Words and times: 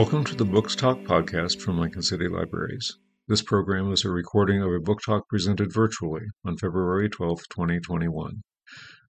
Welcome 0.00 0.24
to 0.24 0.34
the 0.34 0.46
Books 0.46 0.74
Talk 0.74 1.00
podcast 1.00 1.60
from 1.60 1.78
Lincoln 1.78 2.00
City 2.00 2.26
Libraries. 2.26 2.96
This 3.28 3.42
program 3.42 3.92
is 3.92 4.02
a 4.02 4.08
recording 4.08 4.62
of 4.62 4.72
a 4.72 4.80
book 4.80 5.00
talk 5.04 5.28
presented 5.28 5.74
virtually 5.74 6.22
on 6.42 6.56
February 6.56 7.10
12, 7.10 7.40
2021. 7.50 8.40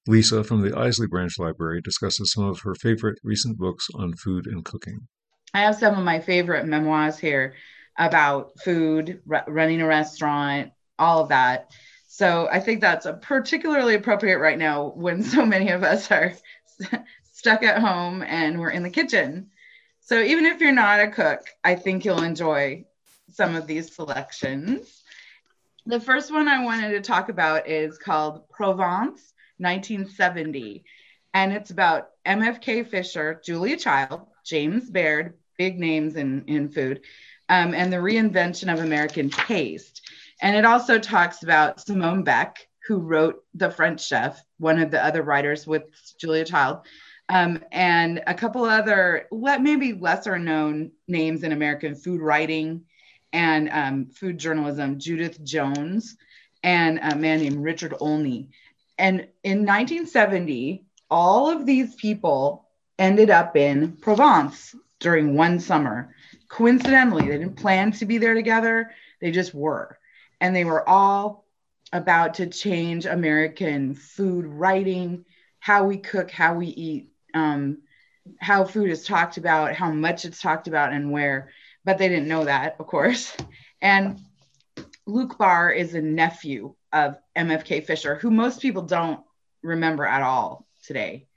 Lisa 0.05 0.43
from 0.43 0.59
the 0.59 0.71
Eiseley 0.71 1.09
Branch 1.09 1.31
Library 1.39 1.79
discusses 1.81 2.33
some 2.33 2.43
of 2.43 2.59
her 2.63 2.75
favorite 2.75 3.19
recent 3.23 3.57
books 3.57 3.87
on 3.95 4.15
food 4.15 4.47
and 4.47 4.65
cooking. 4.65 5.07
I 5.53 5.61
have 5.61 5.75
some 5.75 5.97
of 5.97 6.03
my 6.03 6.19
favorite 6.19 6.65
memoirs 6.65 7.17
here 7.17 7.53
about 7.97 8.59
food, 8.59 9.21
running 9.47 9.79
a 9.79 9.87
restaurant, 9.87 10.73
all 10.99 11.23
of 11.23 11.29
that. 11.29 11.71
So 12.09 12.49
I 12.51 12.59
think 12.59 12.81
that's 12.81 13.07
particularly 13.21 13.95
appropriate 13.95 14.39
right 14.39 14.59
now 14.59 14.91
when 14.97 15.23
so 15.23 15.45
many 15.45 15.69
of 15.69 15.83
us 15.83 16.11
are 16.11 16.33
stuck 17.31 17.63
at 17.63 17.79
home 17.79 18.23
and 18.23 18.59
we're 18.59 18.71
in 18.71 18.83
the 18.83 18.89
kitchen. 18.89 19.51
So 20.01 20.19
even 20.19 20.45
if 20.45 20.59
you're 20.59 20.71
not 20.71 20.99
a 20.99 21.09
cook, 21.09 21.41
I 21.63 21.75
think 21.75 22.03
you'll 22.03 22.23
enjoy 22.23 22.85
some 23.31 23.55
of 23.55 23.67
these 23.67 23.95
selections. 23.95 25.01
The 25.85 25.99
first 25.99 26.31
one 26.31 26.47
I 26.47 26.63
wanted 26.63 26.89
to 26.91 27.01
talk 27.01 27.29
about 27.29 27.69
is 27.69 27.97
called 27.97 28.49
Provence 28.49 29.33
1970. 29.57 30.83
And 31.33 31.53
it's 31.53 31.71
about 31.71 32.09
MFK 32.25 32.87
Fisher, 32.87 33.41
Julia 33.45 33.77
Child, 33.77 34.27
James 34.43 34.89
Beard, 34.89 35.35
big 35.57 35.79
names 35.79 36.15
in, 36.15 36.45
in 36.47 36.69
food, 36.69 37.01
um, 37.47 37.73
and 37.73 37.93
the 37.93 37.97
reinvention 37.97 38.73
of 38.73 38.79
American 38.79 39.29
taste. 39.29 40.01
And 40.41 40.57
it 40.57 40.65
also 40.65 40.97
talks 40.97 41.43
about 41.43 41.79
Simone 41.79 42.23
Beck, 42.23 42.67
who 42.87 42.97
wrote 42.97 43.43
The 43.53 43.69
French 43.69 44.05
Chef, 44.05 44.43
one 44.57 44.79
of 44.79 44.89
the 44.91 45.03
other 45.03 45.21
writers 45.21 45.67
with 45.67 45.83
Julia 46.19 46.43
Child, 46.43 46.79
um, 47.31 47.63
and 47.71 48.21
a 48.27 48.33
couple 48.33 48.65
other 48.65 49.27
let 49.31 49.61
maybe 49.61 49.93
lesser 49.93 50.37
known 50.37 50.91
names 51.07 51.43
in 51.43 51.53
American 51.53 51.95
food 51.95 52.19
writing 52.19 52.83
and 53.31 53.69
um, 53.69 54.05
food 54.07 54.37
journalism, 54.37 54.99
Judith 54.99 55.41
Jones 55.41 56.17
and 56.61 56.99
a 57.01 57.15
man 57.15 57.39
named 57.39 57.63
Richard 57.63 57.95
Olney. 58.01 58.49
And 58.97 59.29
in 59.43 59.65
1970, 59.65 60.83
all 61.09 61.49
of 61.49 61.65
these 61.65 61.95
people 61.95 62.67
ended 62.99 63.29
up 63.29 63.55
in 63.55 63.93
Provence 63.93 64.75
during 64.99 65.37
one 65.37 65.61
summer. 65.61 66.13
Coincidentally, 66.49 67.29
they 67.29 67.37
didn't 67.37 67.55
plan 67.55 67.93
to 67.93 68.05
be 68.05 68.17
there 68.17 68.33
together, 68.33 68.91
they 69.21 69.31
just 69.31 69.53
were. 69.53 69.97
And 70.41 70.53
they 70.53 70.65
were 70.65 70.87
all 70.87 71.45
about 71.93 72.33
to 72.35 72.47
change 72.47 73.05
American 73.05 73.95
food 73.95 74.45
writing, 74.45 75.23
how 75.59 75.85
we 75.85 75.97
cook, 75.97 76.29
how 76.29 76.55
we 76.55 76.67
eat, 76.67 77.10
um, 77.33 77.79
how 78.39 78.65
food 78.65 78.89
is 78.89 79.05
talked 79.05 79.37
about, 79.37 79.73
how 79.73 79.91
much 79.91 80.25
it's 80.25 80.41
talked 80.41 80.67
about, 80.67 80.93
and 80.93 81.11
where. 81.11 81.49
But 81.83 81.97
they 81.97 82.09
didn't 82.09 82.27
know 82.27 82.45
that, 82.45 82.75
of 82.79 82.87
course. 82.87 83.35
And 83.81 84.19
Luke 85.07 85.37
Barr 85.37 85.71
is 85.71 85.95
a 85.95 86.01
nephew 86.01 86.75
of 86.93 87.17
MFK 87.35 87.85
Fisher, 87.85 88.15
who 88.15 88.29
most 88.29 88.61
people 88.61 88.83
don't 88.83 89.21
remember 89.63 90.05
at 90.05 90.21
all 90.21 90.67
today. 90.83 91.27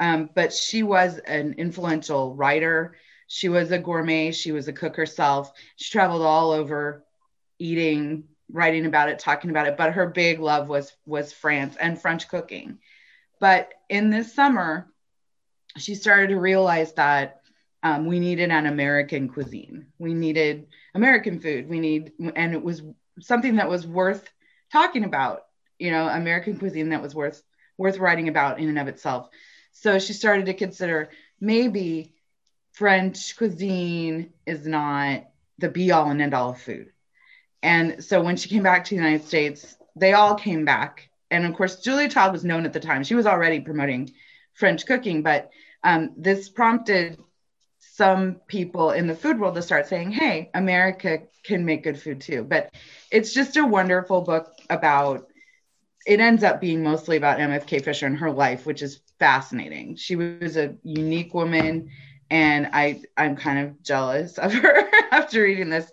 Um, 0.00 0.30
but 0.34 0.52
she 0.52 0.82
was 0.82 1.18
an 1.18 1.54
influential 1.58 2.34
writer. 2.34 2.96
She 3.28 3.48
was 3.48 3.70
a 3.70 3.78
gourmet. 3.78 4.32
She 4.32 4.52
was 4.52 4.68
a 4.68 4.72
cook 4.72 4.96
herself. 4.96 5.52
She 5.76 5.90
traveled 5.90 6.22
all 6.22 6.50
over, 6.50 7.04
eating, 7.58 8.24
writing 8.50 8.86
about 8.86 9.08
it, 9.08 9.18
talking 9.18 9.50
about 9.50 9.66
it. 9.66 9.76
But 9.76 9.92
her 9.92 10.06
big 10.08 10.38
love 10.38 10.68
was 10.68 10.92
was 11.06 11.32
France 11.32 11.76
and 11.80 12.00
French 12.00 12.28
cooking. 12.28 12.78
But 13.40 13.72
in 13.88 14.10
this 14.10 14.34
summer, 14.34 14.88
she 15.78 15.94
started 15.94 16.28
to 16.28 16.36
realize 16.36 16.92
that 16.94 17.40
um, 17.82 18.06
we 18.06 18.18
needed 18.18 18.50
an 18.50 18.66
American 18.66 19.28
cuisine. 19.28 19.86
We 19.98 20.14
needed 20.14 20.66
American 20.94 21.40
food. 21.40 21.68
We 21.68 21.80
need, 21.80 22.12
and 22.34 22.52
it 22.54 22.62
was 22.62 22.82
something 23.20 23.56
that 23.56 23.68
was 23.68 23.86
worth 23.86 24.28
talking 24.72 25.04
about. 25.04 25.44
You 25.78 25.90
know, 25.90 26.08
American 26.08 26.58
cuisine 26.58 26.88
that 26.90 27.02
was 27.02 27.14
worth 27.14 27.42
worth 27.78 27.98
writing 27.98 28.28
about 28.28 28.58
in 28.58 28.68
and 28.68 28.78
of 28.78 28.88
itself. 28.88 29.28
So 29.72 29.98
she 29.98 30.14
started 30.14 30.46
to 30.46 30.54
consider 30.54 31.10
maybe 31.40 32.14
French 32.72 33.36
cuisine 33.36 34.32
is 34.46 34.66
not 34.66 35.24
the 35.58 35.68
be 35.68 35.90
all 35.92 36.10
and 36.10 36.20
end 36.20 36.34
all 36.34 36.50
of 36.50 36.60
food. 36.60 36.90
And 37.62 38.02
so 38.02 38.22
when 38.22 38.36
she 38.36 38.48
came 38.48 38.62
back 38.62 38.84
to 38.84 38.90
the 38.90 39.02
United 39.02 39.26
States, 39.26 39.76
they 39.94 40.12
all 40.12 40.34
came 40.34 40.64
back. 40.64 41.08
And 41.30 41.44
of 41.44 41.54
course, 41.54 41.76
Julia 41.76 42.08
Child 42.08 42.32
was 42.32 42.44
known 42.44 42.64
at 42.64 42.72
the 42.72 42.80
time. 42.80 43.02
She 43.02 43.14
was 43.14 43.26
already 43.26 43.60
promoting 43.60 44.12
French 44.54 44.86
cooking, 44.86 45.22
but 45.22 45.50
um, 45.86 46.10
this 46.16 46.48
prompted 46.48 47.16
some 47.78 48.40
people 48.48 48.90
in 48.90 49.06
the 49.06 49.14
food 49.14 49.38
world 49.38 49.54
to 49.54 49.62
start 49.62 49.86
saying, 49.86 50.10
hey, 50.10 50.50
America 50.52 51.20
can 51.44 51.64
make 51.64 51.84
good 51.84 51.98
food 51.98 52.20
too. 52.20 52.42
But 52.42 52.74
it's 53.12 53.32
just 53.32 53.56
a 53.56 53.64
wonderful 53.64 54.22
book 54.22 54.52
about, 54.68 55.28
it 56.04 56.18
ends 56.18 56.42
up 56.42 56.60
being 56.60 56.82
mostly 56.82 57.16
about 57.16 57.38
MFK 57.38 57.84
Fisher 57.84 58.06
and 58.06 58.18
her 58.18 58.32
life, 58.32 58.66
which 58.66 58.82
is 58.82 59.00
fascinating. 59.20 59.94
She 59.94 60.16
was 60.16 60.56
a 60.56 60.74
unique 60.82 61.32
woman, 61.32 61.90
and 62.30 62.68
I, 62.72 63.02
I'm 63.16 63.36
kind 63.36 63.68
of 63.68 63.80
jealous 63.80 64.38
of 64.38 64.52
her 64.52 64.90
after 65.12 65.42
reading 65.42 65.70
this. 65.70 65.88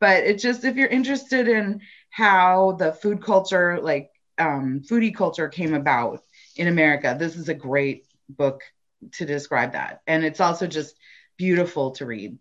But 0.00 0.24
it's 0.24 0.42
just, 0.42 0.64
if 0.64 0.76
you're 0.76 0.86
interested 0.86 1.48
in 1.48 1.80
how 2.10 2.72
the 2.72 2.92
food 2.92 3.22
culture, 3.22 3.80
like 3.80 4.10
um, 4.36 4.82
foodie 4.86 5.14
culture, 5.14 5.48
came 5.48 5.72
about 5.72 6.22
in 6.56 6.68
America, 6.68 7.16
this 7.18 7.36
is 7.36 7.48
a 7.48 7.54
great 7.54 8.04
book 8.28 8.62
to 9.12 9.26
describe 9.26 9.72
that. 9.72 10.02
And 10.06 10.24
it's 10.24 10.40
also 10.40 10.66
just 10.66 10.96
beautiful 11.36 11.92
to 11.92 12.06
read. 12.06 12.38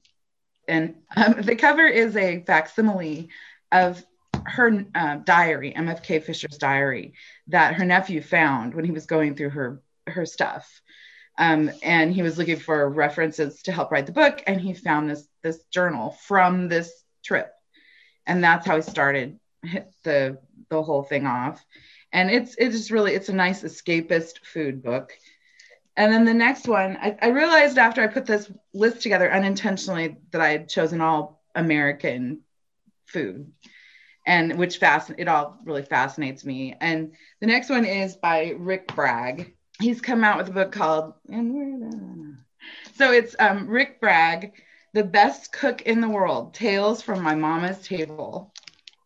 And 0.68 0.96
um, 1.16 1.42
the 1.42 1.56
cover 1.56 1.86
is 1.86 2.16
a 2.16 2.44
facsimile 2.46 3.30
of 3.72 4.04
her 4.46 4.86
uh, 4.96 5.16
diary, 5.18 5.74
MFK 5.76 6.24
Fisher's 6.24 6.58
diary, 6.58 7.14
that 7.48 7.76
her 7.76 7.86
nephew 7.86 8.22
found 8.22 8.74
when 8.74 8.86
he 8.86 8.92
was 8.92 9.06
going 9.06 9.36
through 9.36 9.52
her 9.52 9.82
her 10.08 10.26
stuff. 10.26 10.82
Um, 11.38 11.72
and 11.84 12.14
he 12.14 12.22
was 12.22 12.38
looking 12.38 12.60
for 12.60 12.90
references 12.90 13.62
to 13.64 13.72
help 13.72 13.92
write 13.92 14.06
the 14.06 14.12
book, 14.12 14.44
and 14.46 14.60
he 14.60 14.74
found 14.74 15.10
this 15.10 15.28
this 15.42 15.64
journal 15.72 16.12
from 16.28 16.68
this 16.68 16.92
trip, 17.24 17.52
and 18.28 18.44
that's 18.44 18.68
how 18.68 18.76
he 18.76 18.82
started 18.82 19.40
the 20.04 20.40
the 20.70 20.84
whole 20.84 21.04
thing 21.04 21.26
off. 21.26 21.64
And 22.12 22.30
it's 22.30 22.56
it's 22.58 22.76
just 22.76 22.92
really 22.92 23.14
it's 23.14 23.30
a 23.30 23.34
nice 23.34 23.64
escapist 23.64 24.46
food 24.46 24.84
book. 24.84 25.14
And 26.00 26.14
then 26.14 26.24
the 26.24 26.34
next 26.34 26.66
one, 26.66 26.98
I, 27.02 27.18
I, 27.22 27.28
realized 27.28 27.78
after 27.78 28.02
I 28.02 28.08
put 28.08 28.26
this 28.26 28.50
list 28.74 29.02
together 29.02 29.30
unintentionally 29.30 30.16
that 30.32 30.40
I 30.40 30.48
had 30.48 30.70
chosen 30.70 31.02
all 31.02 31.44
American 31.54 32.40
food, 33.06 33.52
and 34.26 34.58
which 34.58 34.78
fast 34.78 35.12
it 35.18 35.28
all 35.28 35.60
really 35.66 35.84
fascinates 35.84 36.46
me. 36.46 36.74
And 36.80 37.12
the 37.42 37.48
next 37.48 37.70
one 37.70 37.84
is 37.84 38.16
by 38.16 38.54
Rick 38.58 38.96
Bragg. 38.96 39.54
He's 39.82 40.00
come 40.00 40.24
out 40.24 40.38
with 40.38 40.48
a 40.48 40.54
book 40.54 40.72
called 40.72 41.16
so 42.96 43.12
it's 43.12 43.36
um, 43.38 43.68
Rick 43.68 44.00
Bragg, 44.00 44.54
the 44.94 45.04
best 45.04 45.52
cook 45.52 45.82
in 45.82 46.00
the 46.00 46.08
world, 46.08 46.54
Tales 46.54 47.02
from 47.02 47.22
My 47.22 47.36
Mama's 47.36 47.86
Table, 47.86 48.54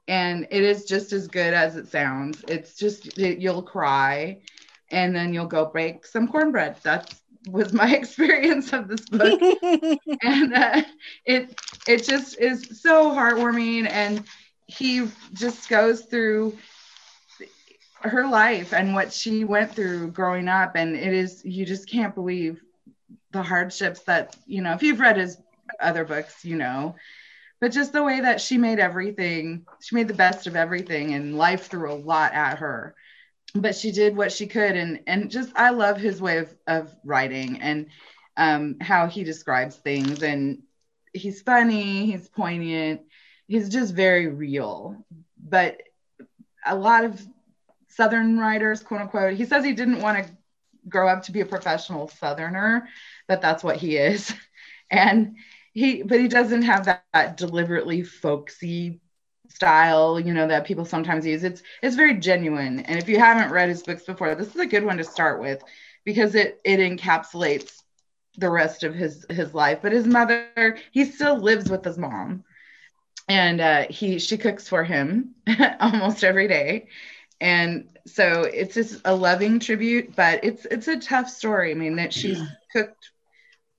and 0.07 0.45
it 0.51 0.61
is 0.61 0.85
just 0.85 1.11
as 1.11 1.27
good 1.27 1.55
as 1.55 1.75
it 1.75 1.87
sounds. 1.87 2.45
It's 2.47 2.75
just 2.75 3.17
it, 3.17 3.39
you'll 3.39 3.63
cry 3.63 4.41
and 4.91 5.16
then 5.16 5.33
you'll 5.33 5.45
go 5.45 5.66
break 5.66 6.05
some 6.05 6.27
cornbread. 6.27 6.77
That 6.83 7.13
was 7.49 7.73
my 7.73 7.94
experience 7.95 8.73
of 8.73 8.88
this 8.88 9.01
book, 9.09 9.39
and 10.21 10.53
uh, 10.53 10.83
it 11.25 11.59
it 11.88 12.03
just 12.03 12.39
is 12.39 12.81
so 12.81 13.11
heartwarming, 13.11 13.89
and 13.89 14.23
he 14.67 15.07
just 15.33 15.69
goes 15.69 16.01
through 16.05 16.57
her 18.01 18.27
life 18.27 18.73
and 18.73 18.94
what 18.94 19.13
she 19.13 19.45
went 19.45 19.73
through 19.73 20.11
growing 20.11 20.47
up, 20.47 20.75
and 20.75 20.95
it 20.95 21.13
is 21.13 21.44
you 21.44 21.65
just 21.65 21.89
can't 21.89 22.15
believe 22.15 22.62
the 23.31 23.41
hardships 23.41 24.01
that 24.01 24.35
you 24.45 24.62
know. 24.62 24.74
If 24.74 24.83
you've 24.83 25.00
read 25.00 25.18
his 25.18 25.38
other 25.80 26.06
books, 26.06 26.45
you 26.45 26.56
know. 26.56 26.95
But 27.59 27.71
just 27.71 27.94
the 27.94 28.03
way 28.03 28.19
that 28.19 28.41
she 28.41 28.57
made 28.57 28.77
everything, 28.80 29.65
she 29.81 29.95
made 29.95 30.09
the 30.09 30.13
best 30.13 30.47
of 30.47 30.57
everything, 30.57 31.13
and 31.13 31.38
life 31.38 31.68
threw 31.68 31.91
a 31.91 31.95
lot 31.95 32.33
at 32.33 32.57
her 32.57 32.94
but 33.53 33.75
she 33.75 33.91
did 33.91 34.15
what 34.15 34.31
she 34.31 34.47
could 34.47 34.75
and 34.75 35.01
and 35.07 35.29
just 35.29 35.51
i 35.55 35.69
love 35.69 35.97
his 35.97 36.21
way 36.21 36.38
of, 36.39 36.53
of 36.67 36.95
writing 37.03 37.59
and 37.61 37.88
um, 38.35 38.77
how 38.81 39.07
he 39.07 39.23
describes 39.23 39.75
things 39.75 40.23
and 40.23 40.63
he's 41.13 41.41
funny 41.41 42.07
he's 42.07 42.27
poignant 42.29 43.01
he's 43.47 43.69
just 43.69 43.94
very 43.94 44.27
real. 44.27 45.05
But 45.38 45.81
a 46.65 46.75
lot 46.75 47.03
of 47.05 47.21
southern 47.88 48.39
writers 48.39 48.81
quote 48.81 49.01
unquote 49.01 49.33
he 49.33 49.45
says 49.45 49.63
he 49.63 49.73
didn't 49.73 50.01
want 50.01 50.25
to 50.25 50.33
grow 50.89 51.07
up 51.07 51.23
to 51.23 51.31
be 51.31 51.41
a 51.41 51.45
professional 51.45 52.07
southerner 52.07 52.88
but 53.27 53.41
that's 53.41 53.63
what 53.63 53.77
he 53.77 53.97
is. 53.97 54.33
And 54.91 55.38
he 55.73 56.03
but 56.03 56.19
he 56.19 56.27
doesn't 56.27 56.61
have 56.63 56.85
that, 56.85 57.03
that 57.13 57.38
deliberately 57.38 58.03
folksy 58.03 59.01
style, 59.53 60.19
you 60.19 60.33
know, 60.33 60.47
that 60.47 60.65
people 60.65 60.85
sometimes 60.85 61.25
use. 61.25 61.44
It's 61.44 61.63
it's 61.81 61.95
very 61.95 62.15
genuine. 62.19 62.79
And 62.81 63.00
if 63.00 63.09
you 63.09 63.19
haven't 63.19 63.51
read 63.51 63.69
his 63.69 63.83
books 63.83 64.03
before, 64.03 64.35
this 64.35 64.53
is 64.53 64.61
a 64.61 64.65
good 64.65 64.85
one 64.85 64.97
to 64.97 65.03
start 65.03 65.39
with 65.41 65.63
because 66.05 66.35
it 66.35 66.59
it 66.63 66.79
encapsulates 66.79 67.83
the 68.38 68.50
rest 68.50 68.83
of 68.83 68.95
his 68.95 69.25
his 69.29 69.53
life. 69.53 69.79
But 69.81 69.94
his 69.94 70.07
mother, 70.07 70.77
he 70.91 71.05
still 71.05 71.13
lives 71.13 71.44
with 71.44 71.61
his 71.61 71.75
mom, 71.97 72.44
and 73.07 73.61
uh, 73.61 73.85
he 73.89 74.19
she 74.19 74.38
cooks 74.38 74.67
for 74.67 74.83
him 74.83 75.35
almost 75.79 76.23
every 76.23 76.47
day, 76.47 76.88
and 77.41 77.89
so 78.06 78.44
it's 78.44 78.75
just 78.75 79.01
a 79.06 79.15
loving 79.15 79.59
tribute. 79.59 80.15
But 80.15 80.44
it's 80.44 80.65
it's 80.65 80.88
a 80.88 80.99
tough 80.99 81.29
story. 81.29 81.71
I 81.71 81.75
mean 81.75 81.97
that 81.97 82.13
she's 82.13 82.41
cooked 82.71 83.12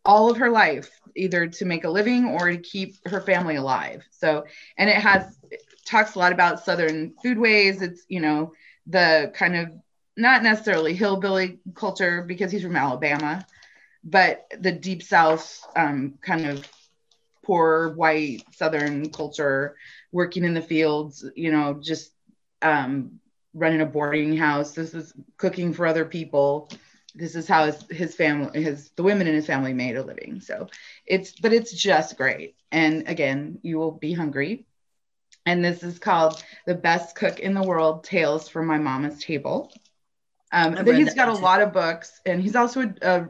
all 0.05 0.31
of 0.31 0.39
her 0.39 0.51
life 0.51 0.91
either 1.17 1.47
to 1.47 1.65
make 1.65 1.85
a 1.85 1.91
living 1.91 2.27
or 2.27 2.51
to 2.51 2.57
keep 2.59 2.97
her 3.09 3.21
family 3.21 3.57
alive. 3.57 4.05
So 4.11 4.45
and 4.77 4.89
it 4.91 4.97
has 4.97 5.39
it 5.51 5.61
talks 5.87 6.15
a 6.15 6.19
lot 6.19 6.33
about 6.33 6.65
southern 6.65 7.15
foodways. 7.25 7.83
It's 7.83 8.05
you 8.09 8.21
know 8.21 8.53
the 8.87 9.33
kind 9.35 9.57
of 9.57 9.69
not 10.17 10.43
necessarily 10.43 10.95
hillbilly 10.95 11.59
culture 11.75 12.23
because 12.23 12.51
he's 12.53 12.63
from 12.63 12.77
Alabama, 12.77 13.45
but 14.05 14.47
the 14.59 14.73
deep 14.73 15.03
South 15.03 15.61
um, 15.77 16.15
kind 16.23 16.47
of 16.47 16.67
poor 17.45 17.95
white 17.95 18.43
Southern 18.53 19.11
culture, 19.11 19.77
working 20.13 20.45
in 20.45 20.55
the 20.55 20.63
fields, 20.63 21.25
you 21.35 21.51
know, 21.53 21.79
just 21.81 22.13
um, 22.63 23.21
running 23.55 23.81
a 23.81 23.87
boarding 23.87 24.37
house. 24.37 24.73
This 24.73 24.95
is 24.95 25.13
cooking 25.37 25.73
for 25.73 25.87
other 25.87 26.05
people. 26.05 26.71
This 27.15 27.37
is 27.37 27.47
how 27.47 27.67
his, 27.67 27.85
his 27.91 28.15
family, 28.15 28.63
his 28.63 28.91
the 28.91 29.03
women 29.03 29.27
in 29.27 29.35
his 29.35 29.47
family 29.47 29.73
made 29.73 29.97
a 29.97 30.03
living. 30.03 30.41
So 30.41 30.69
it's, 31.07 31.33
but 31.33 31.53
it's 31.53 31.73
just 31.73 32.17
great. 32.17 32.57
And 32.73 33.09
again, 33.09 33.59
you 33.63 33.79
will 33.79 33.93
be 33.93 34.13
hungry. 34.13 34.67
And 35.47 35.65
this 35.65 35.83
is 35.83 35.99
called 35.99 36.43
The 36.67 36.75
Best 36.75 37.17
Cook 37.17 37.39
in 37.39 37.55
the 37.55 37.63
World 37.63 38.05
Tales 38.05 38.49
from 38.49 38.67
My 38.67 38.79
Mama's 38.79 39.23
Table. 39.23 39.73
Um, 40.55 40.75
then 40.75 40.95
he's 40.95 41.15
got 41.15 41.29
a 41.29 41.33
lot 41.33 41.61
of 41.61 41.73
books, 41.73 42.21
and 42.25 42.41
he's 42.41 42.55
also 42.55 42.95
a, 43.03 43.29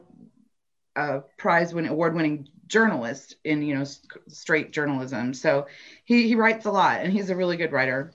a 0.95 1.21
prize 1.39 1.73
winning, 1.73 1.91
award 1.91 2.15
winning 2.15 2.49
journalist 2.67 3.37
in 3.45 3.63
you 3.63 3.75
know 3.75 3.85
straight 4.29 4.73
journalism. 4.73 5.33
So 5.33 5.67
he 6.05 6.29
he 6.29 6.35
writes 6.35 6.67
a 6.67 6.71
lot, 6.71 7.01
and 7.01 7.13
he's 7.13 7.31
a 7.31 7.37
really 7.37 7.57
good 7.57 7.73
writer. 7.73 8.13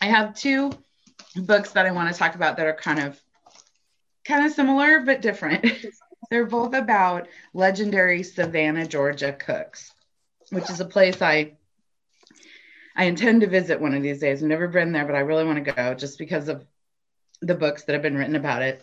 I 0.00 0.06
have 0.06 0.34
two 0.34 0.72
books 1.36 1.72
that 1.72 1.86
I 1.86 1.90
want 1.90 2.12
to 2.12 2.18
talk 2.18 2.34
about 2.34 2.58
that 2.58 2.66
are 2.66 2.74
kind 2.74 3.00
of 3.00 3.20
kind 4.26 4.44
of 4.44 4.52
similar 4.52 5.00
but 5.00 5.22
different. 5.22 5.66
They're 6.30 6.46
both 6.46 6.74
about 6.74 7.28
legendary 7.54 8.22
Savannah, 8.22 8.86
Georgia 8.86 9.32
cooks, 9.32 9.92
which 10.50 10.70
is 10.70 10.80
a 10.80 10.84
place 10.84 11.22
I 11.22 11.52
I 12.96 13.04
intend 13.04 13.42
to 13.42 13.46
visit 13.46 13.80
one 13.80 13.94
of 13.94 14.02
these 14.02 14.20
days. 14.20 14.42
I've 14.42 14.48
never 14.48 14.68
been 14.68 14.92
there, 14.92 15.04
but 15.04 15.14
I 15.14 15.20
really 15.20 15.44
want 15.44 15.64
to 15.64 15.72
go 15.72 15.94
just 15.94 16.18
because 16.18 16.48
of 16.48 16.66
the 17.42 17.54
books 17.54 17.84
that 17.84 17.92
have 17.92 18.02
been 18.02 18.16
written 18.16 18.36
about 18.36 18.62
it 18.62 18.82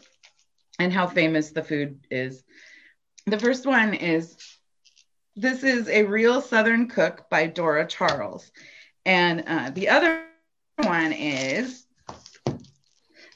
and 0.80 0.94
how 0.94 1.08
famous 1.08 1.52
the 1.52 1.64
food 1.64 2.00
is. 2.12 2.44
The 3.26 3.40
first 3.40 3.66
one 3.66 3.94
is 3.96 4.38
this 5.36 5.64
is 5.64 5.90
a 5.90 6.04
real 6.04 6.42
Southern 6.42 6.88
cook 6.88 7.30
by 7.30 7.48
Dora 7.48 7.88
Charles. 7.88 8.52
And 9.06 9.44
uh, 9.48 9.72
the 9.72 9.90
other 9.90 10.28
one 10.78 11.12
is 11.12 11.83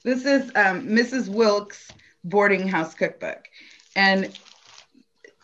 this 0.07 0.25
is 0.25 0.50
um, 0.56 0.88
Mrs. 0.88 1.27
Wilkes 1.27 1.92
boarding 2.24 2.68
house 2.68 2.94
cookbook. 2.94 3.50
And 3.95 4.38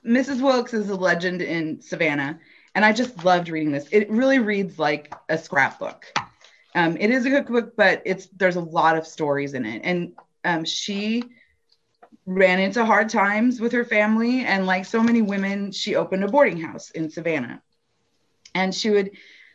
Mrs. 0.06 0.42
Wilkes 0.42 0.74
is 0.74 0.90
a 0.90 0.96
legend 0.96 1.42
in 1.42 1.82
Savannah. 1.82 2.40
And 2.74 2.86
I 2.86 2.94
just 2.94 3.26
loved 3.26 3.50
reading 3.50 3.74
this. 3.74 3.88
It 3.92 4.10
really 4.10 4.40
reads 4.40 4.80
like 4.80 5.14
a 5.28 5.38
scrapbook. 5.38 6.06
Um, 6.76 6.98
it 6.98 7.10
is 7.10 7.26
a 7.26 7.30
cookbook, 7.30 7.76
but 7.76 8.02
it's 8.06 8.28
there's 8.28 8.56
a 8.56 8.62
lot 8.62 8.98
of 8.98 9.06
stories 9.06 9.54
in 9.54 9.66
it, 9.66 9.82
and 9.84 10.14
um, 10.44 10.66
she 10.66 11.24
ran 12.26 12.60
into 12.60 12.84
hard 12.86 13.10
times 13.10 13.60
with 13.60 13.74
her 13.74 13.86
family, 13.86 14.44
and 14.46 14.66
like 14.66 14.86
so 14.86 15.04
many 15.04 15.22
women, 15.22 15.72
she 15.72 15.96
opened 15.96 16.24
a 16.24 16.28
boarding 16.28 16.60
house 16.60 16.90
in 16.92 17.10
Savannah, 17.10 17.62
and 18.56 18.74
she 18.74 18.90
would, 18.90 19.12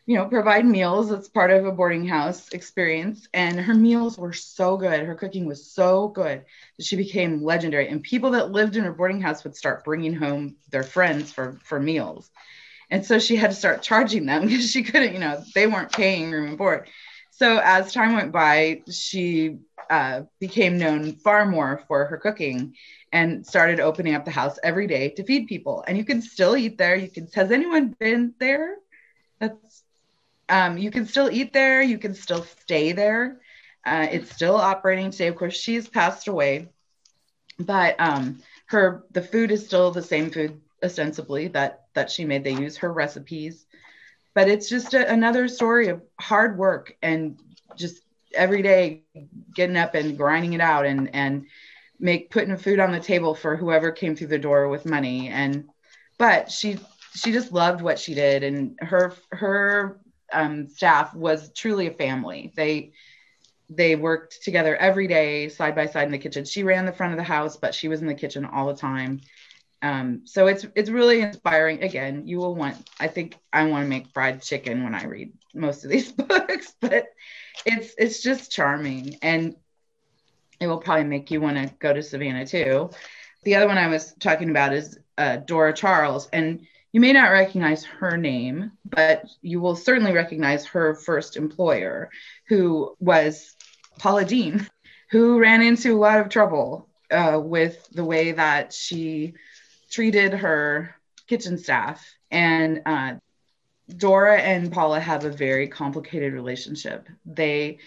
you 0.08 0.16
know, 0.16 0.26
provide 0.26 0.66
meals 0.66 1.12
It's 1.12 1.28
part 1.28 1.52
of 1.52 1.66
a 1.66 1.72
boarding 1.72 2.08
house 2.08 2.50
experience, 2.50 3.28
and 3.34 3.60
her 3.60 3.74
meals 3.74 4.18
were 4.18 4.34
so 4.34 4.76
good, 4.78 5.02
her 5.02 5.16
cooking 5.16 5.46
was 5.46 5.72
so 5.72 6.08
good 6.08 6.44
that 6.78 6.84
she 6.86 6.96
became 6.96 7.44
legendary, 7.44 7.88
and 7.88 8.02
people 8.02 8.32
that 8.32 8.52
lived 8.52 8.76
in 8.76 8.84
her 8.84 8.92
boarding 8.94 9.22
house 9.22 9.44
would 9.44 9.56
start 9.56 9.84
bringing 9.84 10.14
home 10.14 10.56
their 10.70 10.84
friends 10.84 11.32
for 11.32 11.60
for 11.64 11.80
meals. 11.80 12.30
And 12.90 13.04
so 13.04 13.18
she 13.18 13.36
had 13.36 13.50
to 13.50 13.56
start 13.56 13.82
charging 13.82 14.26
them 14.26 14.42
because 14.46 14.70
she 14.70 14.82
couldn't, 14.82 15.14
you 15.14 15.20
know, 15.20 15.42
they 15.54 15.66
weren't 15.66 15.92
paying 15.92 16.30
room 16.30 16.48
and 16.48 16.58
board. 16.58 16.88
So 17.30 17.60
as 17.62 17.92
time 17.92 18.14
went 18.14 18.32
by, 18.32 18.82
she 18.90 19.58
uh, 19.90 20.22
became 20.40 20.78
known 20.78 21.14
far 21.16 21.46
more 21.46 21.82
for 21.88 22.06
her 22.06 22.18
cooking 22.18 22.74
and 23.12 23.46
started 23.46 23.80
opening 23.80 24.14
up 24.14 24.24
the 24.24 24.30
house 24.32 24.58
every 24.64 24.86
day 24.88 25.10
to 25.10 25.24
feed 25.24 25.48
people. 25.48 25.84
And 25.86 25.96
you 25.98 26.04
can 26.04 26.22
still 26.22 26.56
eat 26.56 26.78
there. 26.78 26.96
You 26.96 27.10
can. 27.10 27.28
Has 27.34 27.52
anyone 27.52 27.94
been 27.98 28.34
there? 28.40 28.76
That's. 29.40 29.67
Um, 30.48 30.78
you 30.78 30.90
can 30.90 31.06
still 31.06 31.30
eat 31.30 31.52
there. 31.52 31.82
You 31.82 31.98
can 31.98 32.14
still 32.14 32.42
stay 32.44 32.92
there. 32.92 33.40
Uh, 33.84 34.06
it's 34.10 34.34
still 34.34 34.56
operating 34.56 35.10
today. 35.10 35.28
Of 35.28 35.36
course, 35.36 35.54
she's 35.56 35.88
passed 35.88 36.28
away, 36.28 36.68
but 37.58 37.96
um, 37.98 38.42
her 38.66 39.04
the 39.12 39.22
food 39.22 39.50
is 39.50 39.64
still 39.66 39.90
the 39.90 40.02
same 40.02 40.30
food 40.30 40.60
ostensibly 40.82 41.48
that 41.48 41.84
that 41.94 42.10
she 42.10 42.24
made. 42.24 42.44
They 42.44 42.52
use 42.52 42.78
her 42.78 42.92
recipes 42.92 43.66
but 44.34 44.48
it's 44.48 44.68
just 44.68 44.94
a, 44.94 45.12
another 45.12 45.48
story 45.48 45.88
of 45.88 46.02
hard 46.20 46.58
work 46.58 46.96
and 47.02 47.38
just 47.76 48.02
every 48.34 48.62
day 48.62 49.02
getting 49.54 49.76
up 49.76 49.94
and 49.94 50.16
grinding 50.16 50.52
it 50.52 50.60
out 50.60 50.86
and 50.86 51.14
and 51.14 51.46
make 51.98 52.30
putting 52.30 52.56
food 52.56 52.78
on 52.78 52.92
the 52.92 53.00
table 53.00 53.34
for 53.34 53.56
whoever 53.56 53.90
came 53.90 54.14
through 54.14 54.28
the 54.28 54.38
door 54.38 54.68
with 54.68 54.86
money 54.86 55.28
and 55.28 55.64
but 56.18 56.50
she 56.50 56.78
she 57.14 57.32
just 57.32 57.52
loved 57.52 57.80
what 57.80 57.98
she 57.98 58.14
did 58.14 58.44
and 58.44 58.78
her 58.80 59.12
her 59.32 59.98
um, 60.32 60.68
staff 60.68 61.14
was 61.14 61.52
truly 61.52 61.86
a 61.86 61.92
family 61.92 62.52
they 62.56 62.92
they 63.70 63.96
worked 63.96 64.42
together 64.42 64.76
every 64.76 65.06
day 65.06 65.48
side 65.48 65.74
by 65.74 65.86
side 65.86 66.04
in 66.06 66.12
the 66.12 66.18
kitchen 66.18 66.44
she 66.44 66.62
ran 66.62 66.86
the 66.86 66.92
front 66.92 67.12
of 67.12 67.18
the 67.18 67.22
house 67.24 67.56
but 67.56 67.74
she 67.74 67.88
was 67.88 68.00
in 68.00 68.06
the 68.06 68.14
kitchen 68.14 68.44
all 68.44 68.66
the 68.66 68.74
time 68.74 69.20
um, 69.82 70.22
so 70.24 70.46
it's 70.46 70.66
it's 70.74 70.90
really 70.90 71.20
inspiring. 71.20 71.82
Again, 71.82 72.26
you 72.26 72.38
will 72.38 72.54
want. 72.54 72.76
I 72.98 73.06
think 73.06 73.36
I 73.52 73.64
want 73.64 73.84
to 73.84 73.88
make 73.88 74.08
fried 74.08 74.42
chicken 74.42 74.82
when 74.82 74.94
I 74.94 75.04
read 75.04 75.32
most 75.54 75.84
of 75.84 75.90
these 75.90 76.10
books, 76.12 76.74
but 76.80 77.06
it's 77.64 77.94
it's 77.96 78.22
just 78.22 78.50
charming, 78.50 79.16
and 79.22 79.54
it 80.60 80.66
will 80.66 80.78
probably 80.78 81.04
make 81.04 81.30
you 81.30 81.40
want 81.40 81.56
to 81.56 81.72
go 81.78 81.92
to 81.92 82.02
Savannah 82.02 82.46
too. 82.46 82.90
The 83.44 83.54
other 83.54 83.68
one 83.68 83.78
I 83.78 83.86
was 83.86 84.14
talking 84.14 84.50
about 84.50 84.72
is 84.72 84.98
uh, 85.16 85.36
Dora 85.36 85.72
Charles, 85.72 86.28
and 86.32 86.66
you 86.92 87.00
may 87.00 87.12
not 87.12 87.30
recognize 87.30 87.84
her 87.84 88.16
name, 88.16 88.72
but 88.84 89.24
you 89.42 89.60
will 89.60 89.76
certainly 89.76 90.12
recognize 90.12 90.66
her 90.66 90.94
first 90.94 91.36
employer, 91.36 92.10
who 92.48 92.96
was 92.98 93.54
Paula 93.98 94.24
Deen, 94.24 94.66
who 95.10 95.38
ran 95.38 95.62
into 95.62 95.94
a 95.94 95.98
lot 95.98 96.20
of 96.20 96.28
trouble 96.28 96.88
uh, 97.10 97.40
with 97.42 97.88
the 97.90 98.04
way 98.04 98.32
that 98.32 98.72
she 98.72 99.34
treated 99.90 100.32
her 100.32 100.94
kitchen 101.26 101.58
staff. 101.58 102.06
And 102.30 102.82
uh, 102.86 103.14
Dora 103.94 104.38
and 104.38 104.72
Paula 104.72 105.00
have 105.00 105.24
a 105.24 105.30
very 105.30 105.68
complicated 105.68 106.32
relationship. 106.32 107.08
They 107.24 107.78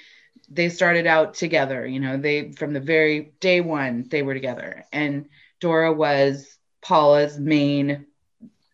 they 0.49 0.67
started 0.67 1.07
out 1.07 1.35
together, 1.35 1.87
you 1.87 1.99
know, 1.99 2.17
they 2.17 2.51
from 2.51 2.73
the 2.73 2.79
very 2.79 3.31
day 3.39 3.61
one 3.61 4.07
they 4.09 4.21
were 4.21 4.33
together. 4.33 4.83
And 4.91 5.29
Dora 5.59 5.93
was 5.93 6.57
Paula's 6.81 7.39
main 7.39 8.07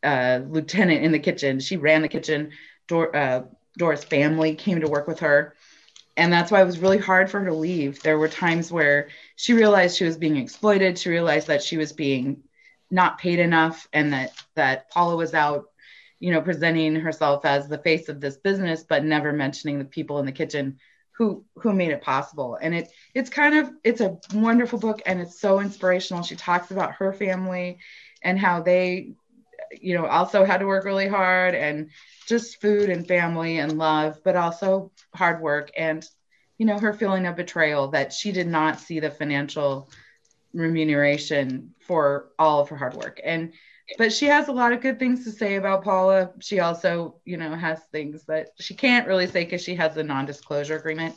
uh, 0.08 0.42
lieutenant 0.48 1.04
in 1.04 1.12
the 1.12 1.20
kitchen. 1.20 1.60
She 1.60 1.78
ran 1.78 2.02
the 2.02 2.08
kitchen. 2.08 2.52
Dor- 2.88 3.16
uh, 3.16 3.44
Dora's 3.78 4.04
family 4.04 4.56
came 4.56 4.82
to 4.82 4.88
work 4.88 5.08
with 5.08 5.20
her. 5.20 5.54
And 6.16 6.34
that's 6.34 6.52
why 6.52 6.62
it 6.62 6.66
was 6.66 6.80
really 6.80 6.98
hard 6.98 7.30
for 7.30 7.40
her 7.42 7.46
to 7.46 7.54
leave. 7.54 8.02
There 8.02 8.18
were 8.18 8.28
times 8.30 8.72
where 8.72 9.10
she 9.36 9.54
realized 9.54 9.98
she 9.98 10.06
was 10.06 10.18
being 10.18 10.38
exploited. 10.38 10.98
She 10.98 11.10
realized 11.10 11.48
that 11.48 11.62
she 11.62 11.78
was 11.78 11.94
being 11.94 12.44
not 12.90 13.20
paid 13.20 13.40
enough 13.40 13.88
and 13.94 14.14
that 14.14 14.32
that 14.56 14.90
Paula 14.90 15.16
was 15.16 15.34
out 15.34 15.66
you 16.20 16.32
know 16.32 16.42
presenting 16.42 16.96
herself 16.96 17.46
as 17.46 17.68
the 17.68 17.78
face 17.78 18.10
of 18.10 18.20
this 18.20 18.38
business 18.38 18.84
but 18.84 19.04
never 19.04 19.32
mentioning 19.34 19.78
the 19.78 19.86
people 19.86 20.20
in 20.20 20.26
the 20.26 20.32
kitchen 20.32 20.80
who 21.12 21.44
who 21.56 21.74
made 21.74 21.92
it 21.92 22.02
possible 22.02 22.58
and 22.62 22.74
it 22.74 22.90
it's 23.14 23.30
kind 23.30 23.56
of 23.58 23.70
it's 23.84 24.02
a 24.02 24.18
wonderful 24.34 24.80
book 24.80 25.02
and 25.06 25.20
it's 25.22 25.40
so 25.40 25.60
inspirational 25.60 26.24
she 26.24 26.36
talks 26.36 26.72
about 26.72 26.94
her 26.94 27.14
family 27.14 27.78
and 28.24 28.40
how 28.40 28.62
they 28.62 29.14
you 29.80 29.96
know 29.96 30.06
also 30.06 30.44
had 30.46 30.60
to 30.60 30.66
work 30.66 30.86
really 30.86 31.08
hard 31.08 31.56
and 31.56 31.90
just 32.28 32.62
food 32.62 32.90
and 32.90 33.08
family 33.08 33.60
and 33.60 33.78
love 33.78 34.20
but 34.24 34.36
also 34.36 34.92
hard 35.14 35.42
work 35.42 35.72
and 35.78 36.08
you 36.58 36.66
know 36.66 36.78
her 36.80 36.94
feeling 36.94 37.26
of 37.26 37.36
betrayal 37.36 37.88
that 37.90 38.12
she 38.12 38.32
did 38.32 38.48
not 38.48 38.80
see 38.80 39.00
the 39.00 39.12
financial 39.12 39.90
remuneration 40.54 41.74
for 41.80 42.30
all 42.38 42.62
of 42.62 42.70
her 42.70 42.78
hard 42.78 42.96
work. 42.96 43.22
And 43.24 43.54
but 43.98 44.12
she 44.12 44.26
has 44.26 44.50
a 44.50 44.52
lot 44.52 44.74
of 44.74 44.82
good 44.82 45.00
things 45.00 45.24
to 45.24 45.32
say 45.32 45.56
about 45.56 45.84
Paula. 45.84 46.32
She 46.42 46.60
also, 46.60 47.22
you 47.24 47.38
know, 47.38 47.56
has 47.56 47.80
things 47.92 48.26
that 48.26 48.50
she 48.60 48.74
can't 48.74 49.08
really 49.08 49.28
say 49.28 49.46
because 49.46 49.64
she 49.64 49.76
has 49.76 49.96
a 49.96 50.04
non-disclosure 50.04 50.76
agreement. 50.76 51.16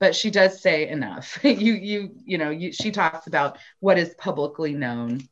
But 0.00 0.16
she 0.16 0.30
does 0.30 0.60
say 0.60 0.88
enough. 0.88 1.38
you, 1.44 1.74
you, 1.74 2.10
you 2.24 2.38
know, 2.38 2.50
you, 2.50 2.72
she 2.72 2.90
talks 2.90 3.28
about 3.28 3.58
what 3.78 3.98
is 3.98 4.14
publicly 4.14 4.72
known, 4.72 5.28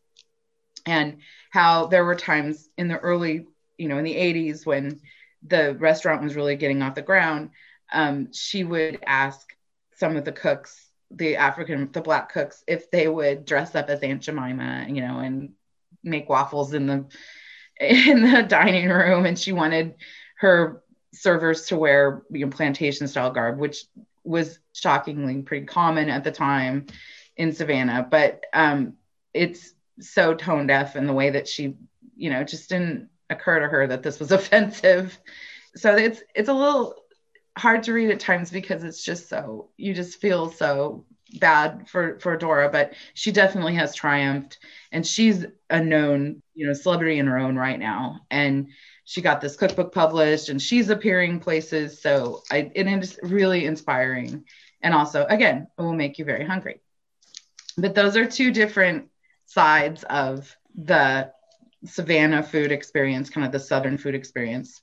and 0.86 1.18
how 1.50 1.86
there 1.86 2.04
were 2.04 2.14
times 2.14 2.68
in 2.78 2.88
the 2.88 2.98
early, 2.98 3.46
you 3.76 3.88
know, 3.88 3.98
in 3.98 4.04
the 4.04 4.14
80s 4.14 4.64
when 4.64 5.00
the 5.46 5.74
restaurant 5.74 6.22
was 6.22 6.36
really 6.36 6.56
getting 6.56 6.82
off 6.82 6.94
the 6.94 7.02
ground, 7.02 7.50
um, 7.92 8.32
she 8.32 8.64
would 8.64 8.98
ask 9.06 9.54
some 9.96 10.16
of 10.16 10.24
the 10.24 10.32
cooks, 10.32 10.88
the 11.10 11.36
African, 11.36 11.90
the 11.92 12.00
black 12.00 12.32
cooks, 12.32 12.62
if 12.66 12.90
they 12.90 13.08
would 13.08 13.44
dress 13.44 13.74
up 13.74 13.88
as 13.88 14.00
Aunt 14.00 14.22
Jemima, 14.22 14.86
you 14.88 15.00
know, 15.00 15.18
and 15.18 15.52
make 16.02 16.28
waffles 16.28 16.72
in 16.72 16.86
the 16.86 17.04
in 17.80 18.22
the 18.22 18.42
dining 18.48 18.88
room. 18.88 19.26
And 19.26 19.38
she 19.38 19.52
wanted 19.52 19.94
her 20.38 20.82
servers 21.12 21.66
to 21.66 21.76
wear 21.76 22.22
you 22.30 22.46
know, 22.46 22.50
plantation 22.50 23.08
style 23.08 23.30
garb, 23.30 23.58
which 23.58 23.84
was 24.24 24.58
shockingly 24.72 25.42
pretty 25.42 25.66
common 25.66 26.10
at 26.10 26.24
the 26.24 26.32
time 26.32 26.86
in 27.36 27.52
Savannah. 27.52 28.06
But 28.08 28.44
um, 28.52 28.94
it's 29.32 29.72
so 30.00 30.34
tone 30.34 30.66
deaf 30.66 30.96
in 30.96 31.06
the 31.06 31.12
way 31.12 31.30
that 31.30 31.48
she, 31.48 31.76
you 32.16 32.30
know, 32.30 32.44
just 32.44 32.68
didn't 32.68 33.08
occur 33.30 33.60
to 33.60 33.68
her 33.68 33.86
that 33.86 34.02
this 34.02 34.20
was 34.20 34.32
offensive. 34.32 35.18
So 35.74 35.94
it's 35.94 36.22
it's 36.34 36.48
a 36.48 36.54
little 36.54 36.94
hard 37.56 37.82
to 37.84 37.92
read 37.92 38.10
at 38.10 38.20
times 38.20 38.50
because 38.50 38.84
it's 38.84 39.02
just 39.02 39.28
so 39.28 39.70
you 39.76 39.94
just 39.94 40.20
feel 40.20 40.50
so 40.50 41.04
bad 41.40 41.88
for 41.88 42.18
for 42.20 42.36
Dora, 42.36 42.68
but 42.68 42.94
she 43.14 43.32
definitely 43.32 43.74
has 43.74 43.94
triumphed 43.94 44.58
and 44.92 45.06
she's 45.06 45.44
a 45.70 45.82
known, 45.82 46.42
you 46.54 46.66
know, 46.66 46.72
celebrity 46.72 47.18
in 47.18 47.26
her 47.26 47.38
own 47.38 47.56
right 47.56 47.78
now. 47.78 48.20
And 48.30 48.68
she 49.04 49.20
got 49.20 49.40
this 49.40 49.56
cookbook 49.56 49.92
published 49.92 50.48
and 50.48 50.60
she's 50.60 50.90
appearing 50.90 51.40
places. 51.40 52.00
So 52.00 52.42
I 52.50 52.70
it 52.74 52.86
is 52.86 53.18
really 53.22 53.66
inspiring. 53.66 54.44
And 54.82 54.94
also, 54.94 55.24
again, 55.28 55.66
it 55.78 55.82
will 55.82 55.94
make 55.94 56.18
you 56.18 56.24
very 56.24 56.44
hungry. 56.44 56.80
But 57.78 57.94
those 57.94 58.16
are 58.16 58.26
two 58.26 58.52
different 58.52 59.08
sides 59.46 60.04
of 60.04 60.54
the 60.74 61.32
Savannah 61.84 62.42
food 62.42 62.72
experience, 62.72 63.30
kind 63.30 63.46
of 63.46 63.52
the 63.52 63.60
Southern 63.60 63.98
food 63.98 64.14
experience. 64.14 64.80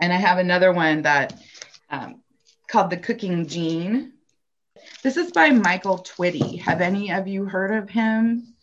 And 0.00 0.12
I 0.12 0.16
have 0.16 0.38
another 0.38 0.72
one 0.72 1.02
that 1.02 1.34
um, 1.90 2.22
called 2.68 2.90
The 2.90 2.96
Cooking 2.96 3.46
Gene. 3.46 4.12
This 5.02 5.16
is 5.16 5.32
by 5.32 5.50
Michael 5.50 5.98
Twitty. 5.98 6.60
Have 6.60 6.80
any 6.80 7.12
of 7.12 7.26
you 7.26 7.44
heard 7.44 7.72
of 7.82 7.90
him? 7.90 8.54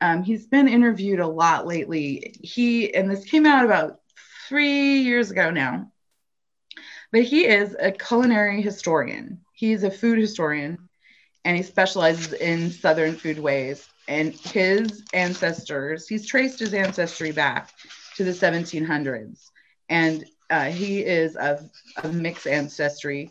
Um, 0.00 0.22
he's 0.22 0.46
been 0.46 0.68
interviewed 0.68 1.20
a 1.20 1.26
lot 1.26 1.66
lately. 1.66 2.34
He, 2.42 2.92
and 2.94 3.10
this 3.10 3.24
came 3.24 3.46
out 3.46 3.64
about 3.64 4.00
three 4.48 5.02
years 5.02 5.30
ago 5.30 5.50
now, 5.50 5.92
but 7.12 7.22
he 7.22 7.46
is 7.46 7.76
a 7.78 7.92
culinary 7.92 8.62
historian. 8.62 9.40
He's 9.54 9.84
a 9.84 9.90
food 9.90 10.18
historian 10.18 10.88
and 11.44 11.56
he 11.56 11.62
specializes 11.62 12.32
in 12.32 12.70
Southern 12.70 13.14
foodways. 13.14 13.86
And 14.08 14.34
his 14.34 15.04
ancestors, 15.12 16.08
he's 16.08 16.26
traced 16.26 16.58
his 16.58 16.74
ancestry 16.74 17.32
back 17.32 17.70
to 18.16 18.24
the 18.24 18.32
1700s. 18.32 19.50
And 19.88 20.24
uh, 20.50 20.64
he 20.66 21.00
is 21.00 21.36
of, 21.36 21.68
of 22.02 22.14
mixed 22.14 22.46
ancestry. 22.46 23.30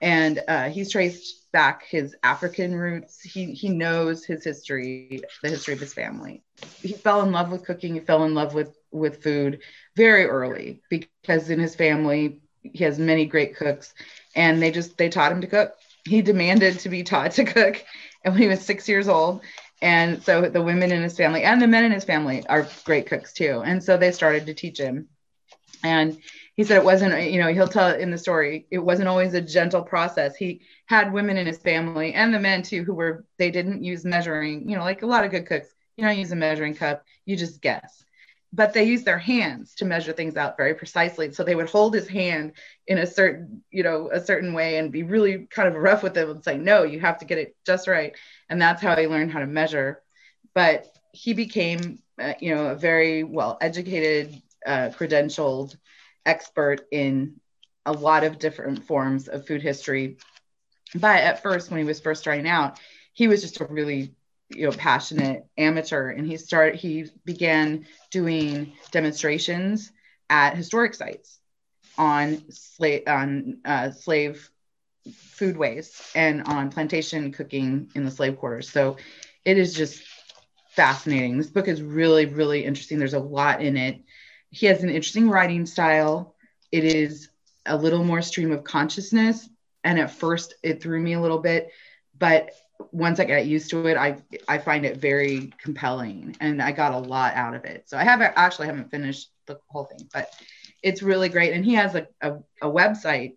And 0.00 0.42
uh, 0.48 0.68
he's 0.68 0.90
traced 0.90 1.50
back 1.52 1.84
his 1.86 2.16
African 2.22 2.74
roots. 2.74 3.20
He, 3.20 3.52
he 3.52 3.68
knows 3.68 4.24
his 4.24 4.44
history, 4.44 5.22
the 5.42 5.48
history 5.48 5.74
of 5.74 5.80
his 5.80 5.94
family. 5.94 6.42
He 6.82 6.92
fell 6.92 7.22
in 7.22 7.32
love 7.32 7.50
with 7.50 7.64
cooking. 7.64 7.94
He 7.94 8.00
fell 8.00 8.24
in 8.24 8.34
love 8.34 8.54
with, 8.54 8.76
with 8.90 9.22
food 9.22 9.60
very 9.96 10.26
early 10.26 10.82
because 10.90 11.50
in 11.50 11.58
his 11.58 11.74
family, 11.74 12.40
he 12.62 12.84
has 12.84 12.98
many 12.98 13.26
great 13.26 13.56
cooks 13.56 13.94
and 14.34 14.60
they 14.60 14.70
just, 14.70 14.98
they 14.98 15.08
taught 15.08 15.32
him 15.32 15.40
to 15.42 15.46
cook 15.46 15.76
he 16.06 16.22
demanded 16.22 16.78
to 16.80 16.88
be 16.88 17.02
taught 17.02 17.32
to 17.32 17.44
cook 17.44 17.84
and 18.24 18.34
when 18.34 18.42
he 18.42 18.48
was 18.48 18.60
six 18.60 18.88
years 18.88 19.08
old 19.08 19.42
and 19.82 20.22
so 20.22 20.42
the 20.42 20.62
women 20.62 20.90
in 20.90 21.02
his 21.02 21.16
family 21.16 21.42
and 21.42 21.60
the 21.60 21.66
men 21.66 21.84
in 21.84 21.92
his 21.92 22.04
family 22.04 22.46
are 22.46 22.66
great 22.84 23.06
cooks 23.06 23.32
too 23.32 23.62
and 23.64 23.82
so 23.82 23.96
they 23.96 24.10
started 24.10 24.46
to 24.46 24.54
teach 24.54 24.78
him 24.78 25.08
and 25.82 26.18
he 26.54 26.64
said 26.64 26.78
it 26.78 26.84
wasn't 26.84 27.30
you 27.30 27.40
know 27.40 27.52
he'll 27.52 27.68
tell 27.68 27.94
in 27.94 28.10
the 28.10 28.18
story 28.18 28.66
it 28.70 28.78
wasn't 28.78 29.08
always 29.08 29.34
a 29.34 29.40
gentle 29.40 29.82
process 29.82 30.34
he 30.36 30.62
had 30.86 31.12
women 31.12 31.36
in 31.36 31.46
his 31.46 31.58
family 31.58 32.14
and 32.14 32.32
the 32.32 32.40
men 32.40 32.62
too 32.62 32.84
who 32.84 32.94
were 32.94 33.24
they 33.38 33.50
didn't 33.50 33.84
use 33.84 34.04
measuring 34.04 34.68
you 34.68 34.76
know 34.76 34.82
like 34.82 35.02
a 35.02 35.06
lot 35.06 35.24
of 35.24 35.30
good 35.30 35.46
cooks 35.46 35.68
you 35.96 36.04
don't 36.04 36.18
use 36.18 36.32
a 36.32 36.36
measuring 36.36 36.74
cup 36.74 37.04
you 37.24 37.36
just 37.36 37.60
guess 37.60 38.04
but 38.56 38.72
they 38.72 38.84
use 38.84 39.04
their 39.04 39.18
hands 39.18 39.74
to 39.74 39.84
measure 39.84 40.12
things 40.12 40.36
out 40.36 40.56
very 40.56 40.74
precisely. 40.74 41.30
So 41.30 41.44
they 41.44 41.54
would 41.54 41.68
hold 41.68 41.94
his 41.94 42.08
hand 42.08 42.52
in 42.86 42.96
a 42.96 43.06
certain, 43.06 43.62
you 43.70 43.82
know, 43.82 44.08
a 44.10 44.24
certain 44.24 44.54
way 44.54 44.78
and 44.78 44.90
be 44.90 45.02
really 45.02 45.46
kind 45.50 45.68
of 45.68 45.74
rough 45.74 46.02
with 46.02 46.16
him 46.16 46.30
and 46.30 46.42
say, 46.42 46.56
no, 46.56 46.82
you 46.82 46.98
have 47.00 47.18
to 47.18 47.26
get 47.26 47.38
it 47.38 47.54
just 47.66 47.86
right. 47.86 48.14
And 48.48 48.60
that's 48.60 48.82
how 48.82 48.96
he 48.96 49.06
learned 49.06 49.32
how 49.32 49.40
to 49.40 49.46
measure. 49.46 50.02
But 50.54 50.86
he 51.12 51.32
became, 51.32 51.98
uh, 52.20 52.34
you 52.40 52.54
know, 52.54 52.66
a 52.68 52.74
very 52.74 53.24
well 53.24 53.58
educated, 53.60 54.40
uh, 54.64 54.90
credentialed 54.90 55.76
expert 56.24 56.82
in 56.90 57.40
a 57.84 57.92
lot 57.92 58.24
of 58.24 58.38
different 58.38 58.84
forms 58.84 59.28
of 59.28 59.46
food 59.46 59.62
history. 59.62 60.16
But 60.94 61.20
at 61.22 61.42
first, 61.42 61.70
when 61.70 61.78
he 61.78 61.84
was 61.84 62.00
first 62.00 62.20
starting 62.20 62.48
out, 62.48 62.78
he 63.12 63.28
was 63.28 63.42
just 63.42 63.60
a 63.60 63.64
really 63.64 64.14
you 64.50 64.66
know 64.66 64.72
passionate 64.76 65.44
amateur 65.58 66.10
and 66.10 66.26
he 66.26 66.36
started 66.36 66.78
he 66.78 67.06
began 67.24 67.86
doing 68.10 68.72
demonstrations 68.92 69.90
at 70.30 70.56
historic 70.56 70.94
sites 70.94 71.40
on 71.98 72.50
slave 72.50 73.02
on 73.06 73.58
uh, 73.64 73.90
slave 73.90 74.50
foodways 75.10 76.10
and 76.14 76.42
on 76.44 76.70
plantation 76.70 77.32
cooking 77.32 77.90
in 77.94 78.04
the 78.04 78.10
slave 78.10 78.38
quarters 78.38 78.68
so 78.68 78.96
it 79.44 79.58
is 79.58 79.72
just 79.74 80.02
fascinating. 80.70 81.38
This 81.38 81.50
book 81.50 81.68
is 81.68 81.82
really 81.82 82.26
really 82.26 82.64
interesting. 82.64 82.98
There's 82.98 83.14
a 83.14 83.18
lot 83.18 83.62
in 83.62 83.76
it. 83.76 84.02
He 84.50 84.66
has 84.66 84.82
an 84.82 84.90
interesting 84.90 85.30
writing 85.30 85.64
style. 85.66 86.34
It 86.70 86.84
is 86.84 87.30
a 87.64 87.76
little 87.76 88.04
more 88.04 88.22
stream 88.22 88.52
of 88.52 88.64
consciousness 88.64 89.48
and 89.82 89.98
at 89.98 90.10
first 90.10 90.54
it 90.62 90.82
threw 90.82 91.00
me 91.00 91.14
a 91.14 91.20
little 91.20 91.38
bit 91.38 91.70
but 92.18 92.50
once 92.92 93.20
I 93.20 93.24
got 93.24 93.46
used 93.46 93.70
to 93.70 93.86
it, 93.86 93.96
I 93.96 94.18
I 94.48 94.58
find 94.58 94.84
it 94.84 94.98
very 94.98 95.52
compelling, 95.58 96.36
and 96.40 96.62
I 96.62 96.72
got 96.72 96.92
a 96.92 96.98
lot 96.98 97.34
out 97.34 97.54
of 97.54 97.64
it. 97.64 97.88
So 97.88 97.96
I 97.96 98.04
haven't 98.04 98.34
actually 98.36 98.66
haven't 98.66 98.90
finished 98.90 99.30
the 99.46 99.58
whole 99.68 99.84
thing, 99.84 100.08
but 100.12 100.30
it's 100.82 101.02
really 101.02 101.28
great. 101.28 101.52
And 101.52 101.64
he 101.64 101.74
has 101.74 101.94
a, 101.94 102.06
a, 102.20 102.32
a 102.62 102.66
website 102.66 103.36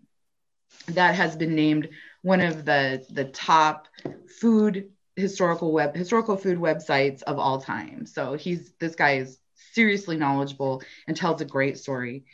that 0.87 1.15
has 1.15 1.35
been 1.35 1.55
named 1.55 1.89
one 2.21 2.41
of 2.41 2.65
the 2.65 3.05
the 3.09 3.25
top 3.25 3.87
food 4.39 4.89
historical 5.15 5.71
web 5.71 5.95
historical 5.95 6.37
food 6.37 6.57
websites 6.57 7.23
of 7.23 7.37
all 7.37 7.61
time. 7.61 8.05
So 8.05 8.33
he's 8.33 8.71
this 8.79 8.95
guy 8.95 9.17
is 9.17 9.39
seriously 9.73 10.17
knowledgeable 10.17 10.81
and 11.07 11.15
tells 11.15 11.41
a 11.41 11.45
great 11.45 11.77
story. 11.77 12.25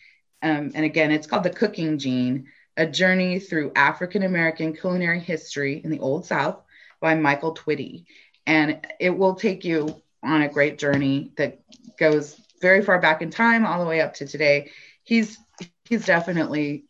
Um, 0.42 0.72
and 0.76 0.86
again, 0.86 1.12
it's 1.12 1.28
called 1.28 1.44
the 1.44 1.50
Cooking 1.50 1.98
Gene: 1.98 2.48
A 2.78 2.86
Journey 2.86 3.40
Through 3.40 3.72
African 3.76 4.24
American 4.24 4.76
Culinary 4.76 5.20
History 5.20 5.82
in 5.84 5.90
the 5.90 6.00
Old 6.00 6.26
South 6.26 6.62
by 7.02 7.16
Michael 7.16 7.56
Twitty. 7.56 8.06
And 8.48 8.86
it 9.00 9.10
will 9.10 9.36
take 9.36 9.66
you 9.66 10.02
on 10.24 10.42
a 10.42 10.50
great 10.50 10.78
journey 10.78 11.32
that 11.38 11.60
goes 11.98 12.40
very 12.62 12.84
far 12.84 13.00
back 13.00 13.22
in 13.22 13.30
time, 13.30 13.66
all 13.66 13.80
the 13.80 13.90
way 13.90 14.02
up 14.02 14.14
to 14.16 14.28
today. 14.28 14.72
He's 15.04 15.38
he's 15.86 16.06
definitely 16.06 16.86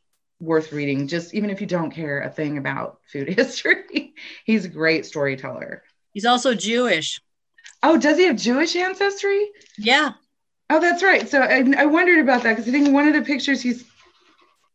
worth 0.45 0.71
reading, 0.71 1.07
just 1.07 1.33
even 1.33 1.49
if 1.49 1.59
you 1.59 1.67
don't 1.67 1.91
care 1.91 2.21
a 2.21 2.29
thing 2.29 2.57
about 2.57 2.99
food 3.11 3.29
history. 3.29 4.13
he's 4.45 4.65
a 4.65 4.69
great 4.69 5.05
storyteller. 5.05 5.83
He's 6.13 6.25
also 6.25 6.53
Jewish. 6.53 7.19
Oh, 7.83 7.97
does 7.97 8.17
he 8.17 8.25
have 8.25 8.37
Jewish 8.37 8.75
ancestry? 8.75 9.49
Yeah. 9.77 10.13
Oh, 10.69 10.79
that's 10.79 11.03
right. 11.03 11.27
So 11.27 11.41
I, 11.41 11.63
I 11.77 11.85
wondered 11.85 12.19
about 12.19 12.43
that 12.43 12.53
because 12.53 12.67
I 12.67 12.71
think 12.71 12.91
one 12.91 13.07
of 13.07 13.13
the 13.13 13.21
pictures 13.21 13.61
he's 13.61 13.85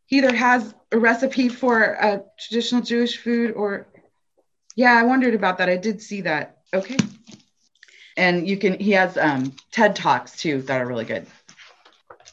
he 0.05 0.17
either 0.17 0.35
has 0.35 0.73
a 0.91 0.99
recipe 0.99 1.47
for 1.47 1.81
a 1.81 2.23
traditional 2.37 2.81
Jewish 2.81 3.17
food 3.17 3.53
or 3.53 3.87
yeah, 4.75 4.93
I 4.93 5.03
wondered 5.03 5.33
about 5.33 5.57
that. 5.57 5.69
I 5.69 5.77
did 5.77 6.01
see 6.01 6.21
that. 6.21 6.57
Okay. 6.73 6.97
And 8.17 8.47
you 8.47 8.57
can, 8.57 8.79
he 8.79 8.91
has 8.91 9.17
um, 9.17 9.53
TED 9.71 9.95
Talks 9.95 10.37
too 10.37 10.61
that 10.63 10.81
are 10.81 10.85
really 10.85 11.05
good. 11.05 11.25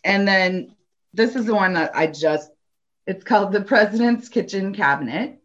And 0.05 0.27
then 0.27 0.75
this 1.15 1.37
is 1.37 1.47
the 1.47 1.55
one 1.55 1.75
that 1.75 1.97
I 1.97 2.07
just, 2.07 2.51
it's 3.09 3.25
called 3.25 3.53
The 3.53 3.63
President's 3.63 4.29
Kitchen 4.29 4.75
Cabinet. 4.75 5.41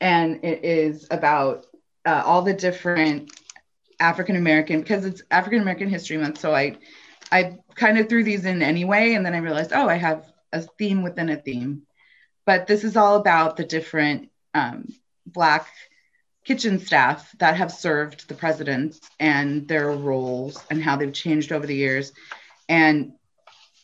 And 0.00 0.44
it 0.44 0.64
is 0.64 1.06
about 1.08 1.66
uh, 2.04 2.22
all 2.26 2.42
the 2.42 2.52
different 2.52 3.30
African 4.00 4.34
American, 4.34 4.80
because 4.80 5.04
it's 5.04 5.22
African 5.30 5.62
American 5.62 5.88
History 5.88 6.16
Month. 6.16 6.40
So 6.40 6.52
I, 6.52 6.76
I 7.30 7.58
kind 7.76 7.96
of 7.96 8.08
threw 8.08 8.24
these 8.24 8.44
in 8.44 8.60
anyway. 8.60 9.14
And 9.14 9.24
then 9.24 9.34
I 9.34 9.38
realized, 9.38 9.72
oh, 9.72 9.88
I 9.88 9.94
have 9.94 10.26
a 10.52 10.62
theme 10.62 11.04
within 11.04 11.28
a 11.30 11.36
theme. 11.36 11.82
But 12.44 12.66
this 12.66 12.82
is 12.82 12.96
all 12.96 13.14
about 13.16 13.56
the 13.56 13.64
different 13.64 14.30
um, 14.52 14.92
Black 15.24 15.68
kitchen 16.44 16.80
staff 16.80 17.30
that 17.38 17.56
have 17.56 17.70
served 17.70 18.28
the 18.28 18.34
president 18.34 18.98
and 19.20 19.68
their 19.68 19.92
roles 19.92 20.62
and 20.70 20.82
how 20.82 20.96
they've 20.96 21.12
changed 21.12 21.52
over 21.52 21.66
the 21.68 21.76
years 21.76 22.12
and 22.68 23.12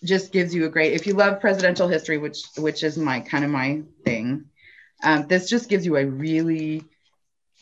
just 0.02 0.32
gives 0.32 0.54
you 0.54 0.64
a 0.64 0.68
great 0.68 0.94
if 0.94 1.06
you 1.06 1.14
love 1.14 1.40
presidential 1.40 1.88
history 1.88 2.18
which 2.18 2.44
which 2.56 2.82
is 2.82 2.96
my 2.96 3.20
kind 3.20 3.44
of 3.44 3.50
my 3.50 3.82
thing 4.04 4.44
um, 5.02 5.26
this 5.28 5.48
just 5.48 5.68
gives 5.68 5.86
you 5.86 5.96
a 5.96 6.04
really 6.04 6.84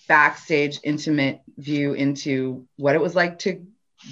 backstage 0.08 0.80
intimate 0.82 1.40
view 1.56 1.92
into 1.92 2.66
what 2.76 2.94
it 2.94 3.00
was 3.00 3.14
like 3.14 3.38
to 3.40 3.64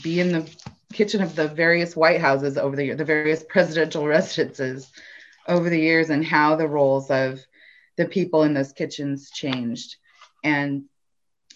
be 0.02 0.20
in 0.20 0.32
the 0.32 0.48
kitchen 0.92 1.22
of 1.22 1.34
the 1.34 1.48
various 1.48 1.96
White 1.96 2.20
Houses 2.20 2.56
over 2.56 2.76
the 2.76 2.84
year, 2.84 2.94
the 2.94 3.04
various 3.04 3.44
presidential 3.48 4.06
residences 4.06 4.90
over 5.48 5.70
the 5.70 5.80
years, 5.80 6.10
and 6.10 6.24
how 6.24 6.56
the 6.56 6.68
roles 6.68 7.10
of 7.10 7.40
the 7.96 8.06
people 8.06 8.42
in 8.42 8.54
those 8.54 8.72
kitchens 8.72 9.30
changed, 9.30 9.96
and 10.44 10.84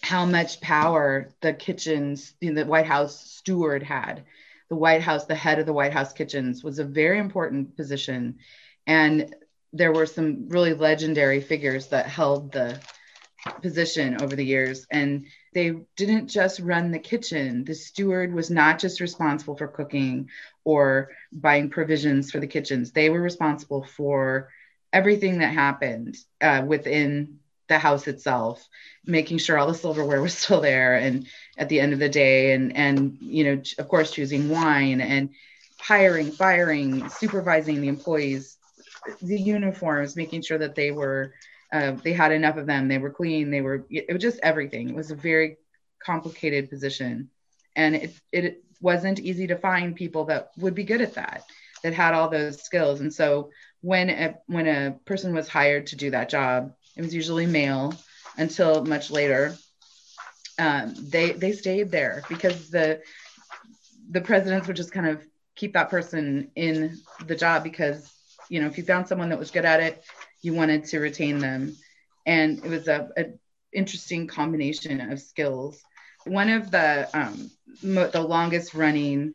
how 0.01 0.25
much 0.25 0.59
power 0.59 1.29
the 1.41 1.53
kitchens, 1.53 2.33
know, 2.41 2.63
the 2.63 2.69
White 2.69 2.87
House 2.87 3.19
steward 3.19 3.83
had. 3.83 4.23
The 4.71 4.77
White 4.77 5.01
House, 5.01 5.25
the 5.25 5.35
head 5.35 5.59
of 5.59 5.65
the 5.65 5.73
White 5.73 5.91
House 5.91 6.13
kitchens, 6.13 6.63
was 6.63 6.79
a 6.79 6.85
very 6.85 7.19
important 7.19 7.75
position, 7.75 8.37
and 8.87 9.35
there 9.73 9.91
were 9.91 10.05
some 10.05 10.47
really 10.47 10.73
legendary 10.73 11.41
figures 11.41 11.87
that 11.87 12.05
held 12.07 12.53
the 12.53 12.79
position 13.61 14.21
over 14.21 14.33
the 14.33 14.45
years. 14.45 14.87
And 14.89 15.25
they 15.53 15.73
didn't 15.97 16.29
just 16.29 16.61
run 16.61 16.91
the 16.91 16.99
kitchen. 16.99 17.65
The 17.65 17.75
steward 17.75 18.33
was 18.33 18.49
not 18.49 18.79
just 18.79 19.01
responsible 19.01 19.57
for 19.57 19.67
cooking 19.67 20.29
or 20.63 21.09
buying 21.33 21.69
provisions 21.69 22.31
for 22.31 22.39
the 22.39 22.47
kitchens. 22.47 22.93
They 22.93 23.09
were 23.09 23.21
responsible 23.21 23.83
for 23.83 24.51
everything 24.93 25.39
that 25.39 25.53
happened 25.53 26.15
uh, 26.39 26.63
within 26.65 27.40
the 27.71 27.79
house 27.79 28.07
itself 28.07 28.67
making 29.05 29.37
sure 29.37 29.57
all 29.57 29.67
the 29.67 29.73
silverware 29.73 30.21
was 30.21 30.37
still 30.37 30.61
there 30.61 30.95
and 30.95 31.27
at 31.57 31.69
the 31.69 31.79
end 31.79 31.93
of 31.93 31.99
the 31.99 32.09
day 32.09 32.53
and 32.53 32.75
and 32.75 33.17
you 33.21 33.43
know 33.43 33.61
of 33.79 33.87
course 33.87 34.11
choosing 34.11 34.49
wine 34.49 35.01
and 35.01 35.29
hiring 35.79 36.31
firing 36.31 37.09
supervising 37.09 37.81
the 37.81 37.87
employees 37.87 38.57
the 39.21 39.39
uniforms 39.39 40.15
making 40.15 40.41
sure 40.41 40.59
that 40.59 40.75
they 40.75 40.91
were 40.91 41.33
uh, 41.71 41.91
they 42.03 42.13
had 42.13 42.31
enough 42.31 42.57
of 42.57 42.67
them. 42.67 42.87
They 42.87 42.97
were 42.97 43.09
clean. 43.09 43.49
They 43.49 43.61
were. 43.61 43.85
It 43.89 44.11
was 44.11 44.21
just 44.21 44.39
everything. 44.43 44.89
It 44.89 44.95
was 44.95 45.11
a 45.11 45.15
very 45.15 45.57
complicated 46.03 46.69
position, 46.69 47.29
and 47.75 47.95
it 47.95 48.13
it 48.31 48.63
wasn't 48.81 49.19
easy 49.19 49.47
to 49.47 49.57
find 49.57 49.95
people 49.95 50.25
that 50.25 50.51
would 50.57 50.75
be 50.75 50.83
good 50.83 51.01
at 51.01 51.13
that, 51.13 51.43
that 51.83 51.93
had 51.93 52.13
all 52.13 52.29
those 52.29 52.61
skills. 52.61 52.99
And 52.99 53.13
so 53.13 53.51
when 53.81 54.09
a 54.09 54.35
when 54.47 54.67
a 54.67 54.97
person 55.05 55.33
was 55.33 55.47
hired 55.47 55.87
to 55.87 55.95
do 55.95 56.11
that 56.11 56.29
job, 56.29 56.73
it 56.95 57.01
was 57.01 57.13
usually 57.13 57.45
male 57.45 57.93
until 58.37 58.85
much 58.85 59.11
later. 59.11 59.55
Um, 60.59 60.93
they 60.97 61.31
they 61.31 61.53
stayed 61.53 61.91
there 61.91 62.23
because 62.29 62.69
the 62.69 63.01
the 64.09 64.21
presidents 64.21 64.67
would 64.67 64.75
just 64.75 64.91
kind 64.91 65.07
of 65.07 65.25
keep 65.55 65.73
that 65.73 65.89
person 65.89 66.51
in 66.55 66.97
the 67.25 67.35
job 67.35 67.63
because 67.63 68.11
you 68.49 68.59
know 68.59 68.67
if 68.67 68.77
you 68.77 68.83
found 68.83 69.07
someone 69.07 69.29
that 69.29 69.39
was 69.39 69.51
good 69.51 69.65
at 69.65 69.79
it 69.79 70.03
you 70.41 70.53
wanted 70.53 70.85
to 70.85 70.99
retain 70.99 71.39
them. 71.39 71.75
And 72.25 72.59
it 72.63 72.69
was 72.69 72.87
a, 72.87 73.09
a 73.17 73.25
interesting 73.73 74.27
combination 74.27 75.11
of 75.11 75.19
skills. 75.19 75.81
One 76.25 76.49
of 76.49 76.71
the 76.71 77.09
um, 77.13 77.49
mo- 77.81 78.09
the 78.09 78.21
longest 78.21 78.73
running 78.73 79.33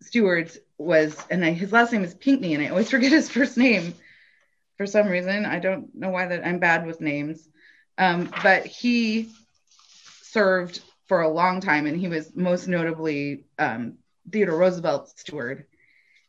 stewards 0.00 0.58
was, 0.78 1.16
and 1.30 1.44
I, 1.44 1.52
his 1.52 1.72
last 1.72 1.92
name 1.92 2.04
is 2.04 2.14
Pinckney, 2.14 2.54
and 2.54 2.62
I 2.62 2.68
always 2.68 2.90
forget 2.90 3.12
his 3.12 3.28
first 3.30 3.56
name 3.56 3.94
for 4.82 4.86
some 4.86 5.06
reason. 5.06 5.46
I 5.46 5.60
don't 5.60 5.94
know 5.94 6.10
why 6.10 6.26
that 6.26 6.44
I'm 6.44 6.58
bad 6.58 6.86
with 6.86 7.00
names, 7.00 7.48
um, 7.98 8.28
but 8.42 8.66
he 8.66 9.28
served 10.22 10.80
for 11.06 11.20
a 11.20 11.28
long 11.28 11.60
time, 11.60 11.86
and 11.86 11.96
he 11.96 12.08
was 12.08 12.34
most 12.34 12.66
notably 12.66 13.44
um, 13.60 13.98
Theodore 14.32 14.58
Roosevelt's 14.58 15.20
steward 15.20 15.66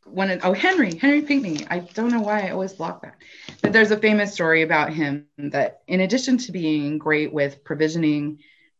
one 0.06 0.30
of, 0.30 0.42
oh 0.44 0.54
Henry 0.54 0.96
Henry 0.98 1.24
Pinckney. 1.24 1.66
I 1.68 1.80
don't 1.80 2.12
know 2.12 2.22
why 2.22 2.48
I 2.48 2.52
always 2.52 2.74
block 2.74 3.02
that, 3.02 3.16
but 3.64 3.74
there's 3.74 3.90
a 3.90 3.98
famous 3.98 4.34
story 4.34 4.62
about 4.62 4.94
him 4.94 5.26
that 5.26 5.82
in 5.88 6.02
addition 6.02 6.38
to 6.38 6.52
being 6.52 7.00
great 7.00 7.34
with 7.34 7.64
provisioning, 7.64 8.38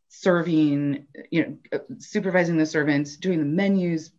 serving, 0.10 1.08
you 1.32 1.42
know, 1.42 1.58
uh, 1.74 1.80
supervising 1.98 2.58
the 2.58 2.66
servants, 2.68 3.16
doing 3.18 3.40
the 3.40 3.46
menus, 3.46 4.12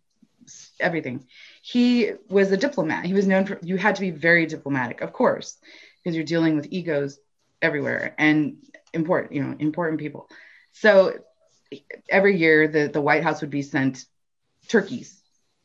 everything, 0.81 1.25
he 1.67 2.13
was 2.29 2.53
a 2.53 2.59
diplomat. 2.59 3.07
He 3.07 3.15
was 3.15 3.27
known 3.27 3.47
for 3.47 3.59
you 3.63 3.79
had 3.79 3.95
to 3.95 4.03
be 4.03 4.11
very 4.11 4.45
diplomatic, 4.45 5.01
of 5.01 5.15
course, 5.15 5.57
because 5.97 6.15
you're 6.15 6.23
dealing 6.23 6.57
with 6.57 6.67
egos 6.71 7.19
everywhere 7.63 8.15
and 8.19 8.59
important, 8.93 9.33
you 9.33 9.43
know, 9.43 9.57
important 9.59 9.99
people. 9.99 10.29
So 10.73 11.15
every 12.11 12.37
year 12.37 12.69
the 12.69 12.89
the 12.89 13.01
White 13.01 13.23
House 13.23 13.41
would 13.41 13.49
be 13.49 13.63
sent 13.63 14.05
turkeys 14.69 15.19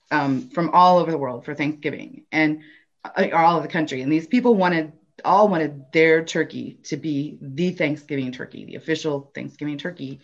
um, 0.10 0.50
from 0.52 0.70
all 0.70 1.00
over 1.00 1.12
the 1.12 1.18
world 1.18 1.44
for 1.44 1.54
Thanksgiving 1.54 2.24
and 2.32 2.62
uh, 3.04 3.28
all 3.34 3.58
over 3.58 3.68
the 3.68 3.74
country. 3.74 4.02
And 4.02 4.10
these 4.10 4.26
people 4.26 4.56
wanted 4.56 4.94
all 5.26 5.50
wanted 5.50 5.92
their 5.92 6.24
turkey 6.24 6.80
to 6.84 6.96
be 6.96 7.38
the 7.42 7.72
Thanksgiving 7.72 8.32
turkey, 8.32 8.64
the 8.64 8.76
official 8.76 9.34
Thanksgiving 9.36 9.78
turkey. 9.78 10.22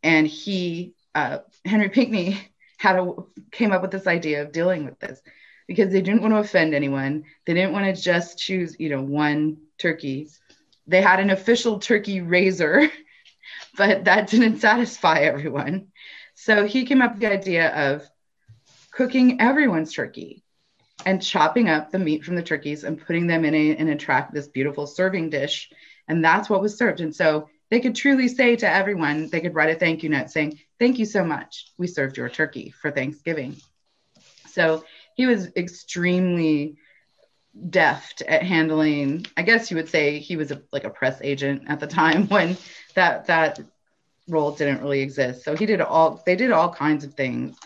And 0.00 0.28
he, 0.28 0.94
uh, 1.12 1.38
Henry 1.64 1.88
Pinckney, 1.88 2.38
had 2.78 2.96
a 2.96 3.12
came 3.50 3.72
up 3.72 3.82
with 3.82 3.90
this 3.90 4.06
idea 4.06 4.42
of 4.42 4.52
dealing 4.52 4.84
with 4.84 4.98
this 4.98 5.20
because 5.66 5.92
they 5.92 6.00
didn't 6.00 6.22
want 6.22 6.32
to 6.32 6.38
offend 6.38 6.74
anyone. 6.74 7.24
They 7.44 7.54
didn't 7.54 7.72
want 7.72 7.94
to 7.94 8.00
just 8.00 8.38
choose, 8.38 8.76
you 8.78 8.88
know, 8.88 9.02
one 9.02 9.58
turkey. 9.78 10.28
They 10.86 11.02
had 11.02 11.20
an 11.20 11.30
official 11.30 11.78
turkey 11.78 12.22
raiser, 12.22 12.88
but 13.76 14.04
that 14.04 14.28
didn't 14.28 14.60
satisfy 14.60 15.20
everyone. 15.20 15.88
So 16.34 16.66
he 16.66 16.86
came 16.86 17.02
up 17.02 17.12
with 17.12 17.20
the 17.20 17.32
idea 17.32 17.92
of 17.92 18.08
cooking 18.92 19.40
everyone's 19.40 19.92
turkey 19.92 20.42
and 21.04 21.22
chopping 21.22 21.68
up 21.68 21.90
the 21.90 21.98
meat 21.98 22.24
from 22.24 22.36
the 22.36 22.42
turkeys 22.42 22.84
and 22.84 23.00
putting 23.00 23.26
them 23.26 23.44
in 23.44 23.54
a 23.54 23.70
in 23.70 23.88
a 23.88 23.96
track 23.96 24.32
this 24.32 24.48
beautiful 24.48 24.86
serving 24.86 25.30
dish 25.30 25.70
and 26.08 26.24
that's 26.24 26.50
what 26.50 26.60
was 26.60 26.76
served 26.76 27.00
and 27.00 27.14
so 27.14 27.48
they 27.70 27.80
could 27.80 27.94
truly 27.94 28.28
say 28.28 28.56
to 28.56 28.68
everyone 28.68 29.28
they 29.28 29.40
could 29.40 29.54
write 29.54 29.74
a 29.74 29.78
thank 29.78 30.02
you 30.02 30.08
note 30.08 30.30
saying 30.30 30.58
thank 30.78 30.98
you 30.98 31.06
so 31.06 31.24
much. 31.24 31.70
We 31.76 31.86
served 31.86 32.16
your 32.16 32.28
turkey 32.28 32.70
for 32.70 32.90
thanksgiving. 32.90 33.56
So 34.46 34.84
he 35.14 35.26
was 35.26 35.48
extremely 35.56 36.76
deft 37.70 38.22
at 38.22 38.44
handling 38.44 39.26
i 39.36 39.42
guess 39.42 39.68
you 39.68 39.76
would 39.76 39.88
say 39.88 40.20
he 40.20 40.36
was 40.36 40.52
a, 40.52 40.62
like 40.70 40.84
a 40.84 40.90
press 40.90 41.18
agent 41.24 41.64
at 41.66 41.80
the 41.80 41.88
time 41.88 42.28
when 42.28 42.56
that 42.94 43.26
that 43.26 43.58
role 44.28 44.52
didn't 44.52 44.82
really 44.82 45.00
exist. 45.00 45.44
So 45.44 45.56
he 45.56 45.66
did 45.66 45.80
all 45.80 46.22
they 46.24 46.36
did 46.36 46.52
all 46.52 46.72
kinds 46.72 47.04
of 47.04 47.14
things. 47.14 47.56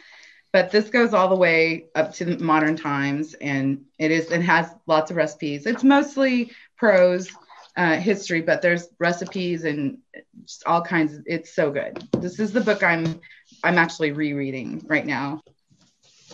But 0.52 0.70
this 0.70 0.90
goes 0.90 1.14
all 1.14 1.28
the 1.28 1.36
way 1.36 1.86
up 1.94 2.12
to 2.14 2.38
modern 2.38 2.76
times 2.76 3.34
and 3.34 3.84
it 3.98 4.10
is 4.10 4.30
it 4.30 4.42
has 4.42 4.74
lots 4.86 5.10
of 5.10 5.16
recipes. 5.16 5.66
It's 5.66 5.84
mostly 5.84 6.52
prose 6.76 7.30
uh, 7.76 7.96
history 7.96 8.40
but 8.42 8.62
there's 8.62 8.88
recipes 8.98 9.64
and 9.64 9.98
just 10.44 10.64
all 10.66 10.82
kinds. 10.82 11.14
Of, 11.14 11.24
it's 11.26 11.54
so 11.54 11.70
good. 11.70 12.06
This 12.18 12.38
is 12.38 12.52
the 12.52 12.60
book 12.60 12.82
i'm 12.82 13.20
i'm 13.64 13.78
actually 13.78 14.12
rereading 14.12 14.84
right 14.86 15.06
now. 15.06 15.42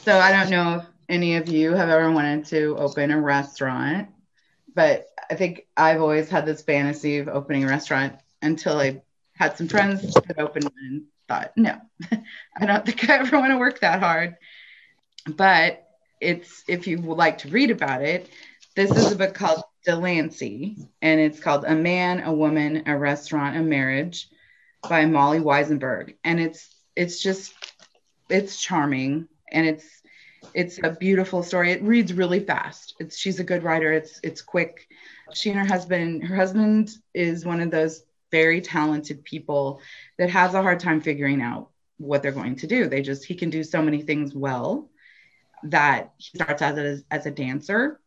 So 0.02 0.18
i 0.18 0.32
don't 0.32 0.50
know 0.50 0.78
if 0.78 0.86
any 1.08 1.36
of 1.36 1.48
you 1.48 1.72
have 1.72 1.88
ever 1.88 2.10
wanted 2.10 2.46
to 2.46 2.76
open 2.78 3.10
a 3.10 3.20
restaurant 3.20 4.08
but 4.74 5.06
i 5.30 5.34
think 5.34 5.66
i've 5.76 6.02
always 6.02 6.28
had 6.28 6.44
this 6.44 6.60
fantasy 6.60 7.18
of 7.18 7.28
opening 7.28 7.64
a 7.64 7.66
restaurant 7.66 8.14
until 8.42 8.78
i 8.78 9.00
had 9.38 9.56
some 9.56 9.68
friends 9.68 10.12
that 10.12 10.38
opened 10.38 10.64
one 10.64 10.72
and 10.90 11.04
thought, 11.28 11.52
no, 11.56 11.76
I 12.56 12.66
don't 12.66 12.84
think 12.84 13.08
I 13.08 13.18
ever 13.18 13.38
want 13.38 13.52
to 13.52 13.58
work 13.58 13.80
that 13.80 14.00
hard. 14.00 14.36
But 15.26 15.86
it's 16.20 16.64
if 16.66 16.86
you 16.86 17.00
would 17.02 17.18
like 17.18 17.38
to 17.38 17.48
read 17.48 17.70
about 17.70 18.02
it, 18.02 18.28
this 18.74 18.90
is 18.90 19.12
a 19.12 19.16
book 19.16 19.34
called 19.34 19.62
Delancey, 19.88 20.76
and 21.00 21.18
it's 21.18 21.40
called 21.40 21.64
A 21.64 21.74
Man, 21.74 22.20
a 22.20 22.30
Woman, 22.30 22.82
a 22.84 22.98
Restaurant, 22.98 23.56
a 23.56 23.62
Marriage 23.62 24.28
by 24.86 25.06
Molly 25.06 25.38
Wizenberg. 25.38 26.14
And 26.22 26.38
it's 26.38 26.76
it's 26.94 27.22
just 27.22 27.54
it's 28.28 28.60
charming 28.60 29.28
and 29.50 29.66
it's 29.66 30.02
it's 30.52 30.78
a 30.84 30.90
beautiful 30.90 31.42
story. 31.42 31.72
It 31.72 31.82
reads 31.82 32.12
really 32.12 32.40
fast. 32.40 32.96
It's 33.00 33.16
she's 33.16 33.40
a 33.40 33.44
good 33.44 33.62
writer. 33.62 33.90
It's 33.90 34.20
it's 34.22 34.42
quick. 34.42 34.88
She 35.32 35.48
and 35.48 35.58
her 35.58 35.64
husband, 35.64 36.22
her 36.24 36.36
husband 36.36 36.90
is 37.14 37.46
one 37.46 37.62
of 37.62 37.70
those 37.70 38.04
very 38.30 38.60
talented 38.60 39.24
people 39.24 39.80
that 40.18 40.28
has 40.28 40.52
a 40.52 40.62
hard 40.62 40.80
time 40.80 41.00
figuring 41.00 41.40
out 41.40 41.70
what 41.96 42.22
they're 42.22 42.32
going 42.32 42.56
to 42.56 42.66
do. 42.66 42.88
They 42.88 43.00
just, 43.00 43.24
he 43.24 43.34
can 43.34 43.48
do 43.48 43.64
so 43.64 43.80
many 43.80 44.02
things 44.02 44.34
well 44.34 44.90
that 45.62 46.12
he 46.18 46.36
starts 46.36 46.60
as 46.60 47.04
as 47.10 47.24
a 47.24 47.30
dancer. 47.30 48.00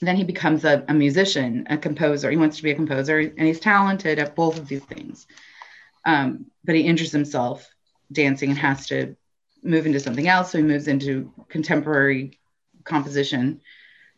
Then 0.00 0.16
he 0.16 0.24
becomes 0.24 0.64
a, 0.64 0.84
a 0.88 0.94
musician, 0.94 1.66
a 1.68 1.76
composer. 1.76 2.30
He 2.30 2.36
wants 2.36 2.58
to 2.58 2.62
be 2.62 2.70
a 2.70 2.76
composer, 2.76 3.18
and 3.18 3.46
he's 3.46 3.60
talented 3.60 4.18
at 4.18 4.36
both 4.36 4.58
of 4.58 4.68
these 4.68 4.84
things. 4.84 5.26
Um, 6.04 6.46
but 6.64 6.74
he 6.74 6.82
injures 6.82 7.12
himself 7.12 7.68
dancing 8.12 8.50
and 8.50 8.58
has 8.58 8.86
to 8.88 9.16
move 9.62 9.86
into 9.86 10.00
something 10.00 10.28
else. 10.28 10.52
So 10.52 10.58
he 10.58 10.64
moves 10.64 10.88
into 10.88 11.32
contemporary 11.48 12.38
composition. 12.84 13.60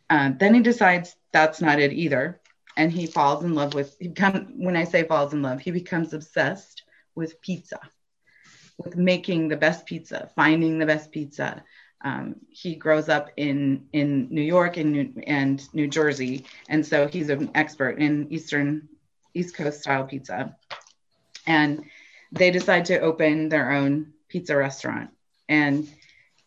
Uh, 0.08 0.32
then 0.38 0.54
he 0.54 0.60
decides 0.60 1.16
that's 1.32 1.60
not 1.60 1.80
it 1.80 1.92
either 1.92 2.40
and 2.76 2.92
he 2.92 3.06
falls 3.06 3.44
in 3.44 3.54
love 3.54 3.74
with 3.74 3.96
he 3.98 4.08
become 4.08 4.54
when 4.56 4.76
i 4.76 4.84
say 4.84 5.04
falls 5.04 5.32
in 5.32 5.42
love 5.42 5.60
he 5.60 5.70
becomes 5.70 6.12
obsessed 6.12 6.82
with 7.14 7.40
pizza 7.40 7.78
with 8.78 8.96
making 8.96 9.48
the 9.48 9.56
best 9.56 9.86
pizza 9.86 10.30
finding 10.34 10.78
the 10.78 10.86
best 10.86 11.10
pizza 11.12 11.62
um, 12.02 12.36
he 12.48 12.74
grows 12.74 13.08
up 13.08 13.30
in 13.36 13.86
in 13.92 14.28
new 14.30 14.42
york 14.42 14.76
and 14.76 14.92
new, 14.92 15.22
and 15.26 15.62
new 15.74 15.86
jersey. 15.86 16.46
And 16.68 16.84
so 16.84 17.06
he's 17.06 17.28
an 17.28 17.50
expert 17.54 17.98
in 17.98 18.32
eastern 18.32 18.88
east 19.34 19.54
coast 19.54 19.82
style 19.82 20.04
pizza. 20.04 20.56
And 21.46 21.84
they 22.32 22.50
decide 22.50 22.86
to 22.86 23.00
open 23.00 23.48
their 23.48 23.72
own 23.72 24.12
pizza 24.28 24.56
restaurant. 24.56 25.10
And 25.48 25.88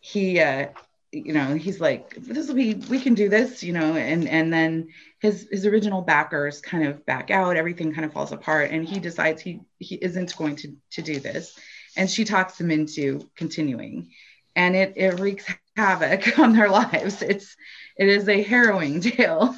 he 0.00 0.40
uh 0.40 0.68
you 1.12 1.32
know 1.32 1.54
he's 1.54 1.80
like 1.80 2.14
this 2.16 2.48
will 2.48 2.56
be 2.56 2.74
we 2.90 2.98
can 2.98 3.14
do 3.14 3.28
this 3.28 3.62
you 3.62 3.72
know 3.72 3.94
and 3.94 4.28
and 4.28 4.52
then 4.52 4.88
his 5.20 5.46
his 5.50 5.64
original 5.64 6.02
backers 6.02 6.60
kind 6.60 6.86
of 6.86 7.06
back 7.06 7.30
out. 7.30 7.56
Everything 7.56 7.94
kind 7.94 8.04
of 8.04 8.12
falls 8.12 8.32
apart. 8.32 8.72
And 8.72 8.84
he 8.84 8.98
decides 8.98 9.40
he 9.40 9.60
he 9.78 9.94
isn't 9.96 10.36
going 10.36 10.56
to 10.56 10.76
to 10.92 11.02
do 11.02 11.20
this. 11.20 11.56
And 11.96 12.10
she 12.10 12.24
talks 12.24 12.60
him 12.60 12.72
into 12.72 13.30
continuing 13.36 14.10
and 14.56 14.76
it 14.76 14.94
it 14.96 15.18
wreaks 15.18 15.46
havoc 15.46 16.10
on 16.16 16.28
their 16.28 16.44
lives. 16.46 16.98
It's 17.22 17.56
it 17.74 17.86
is 17.88 18.28
a 18.28 18.42
harrowing 18.42 18.84
tale. 18.86 19.54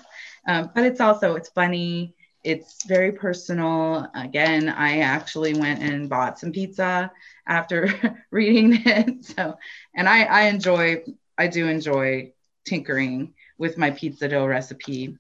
Um, 0.47 0.71
but 0.75 0.85
it's 0.85 1.01
also 1.01 1.35
it's 1.37 1.49
funny. 1.49 2.15
It's 2.45 2.85
very 2.87 3.13
personal. 3.13 4.07
Again 4.15 4.69
i 4.69 4.99
actually 5.01 5.55
went 5.55 5.83
and 5.83 6.09
bought 6.09 6.39
some 6.39 6.53
pizza 6.53 7.11
after 7.47 7.89
reading 8.31 8.81
it. 8.85 9.25
So 9.25 9.55
and 9.95 10.09
i 10.09 10.23
i 10.25 10.43
enjoy 10.43 11.03
I 11.39 11.49
do 11.49 11.69
enjoy 11.69 12.33
tinkering 12.67 13.35
with 13.59 13.79
my 13.79 13.91
pizza 13.91 14.29
dough 14.29 14.47
recipe. 14.47 15.17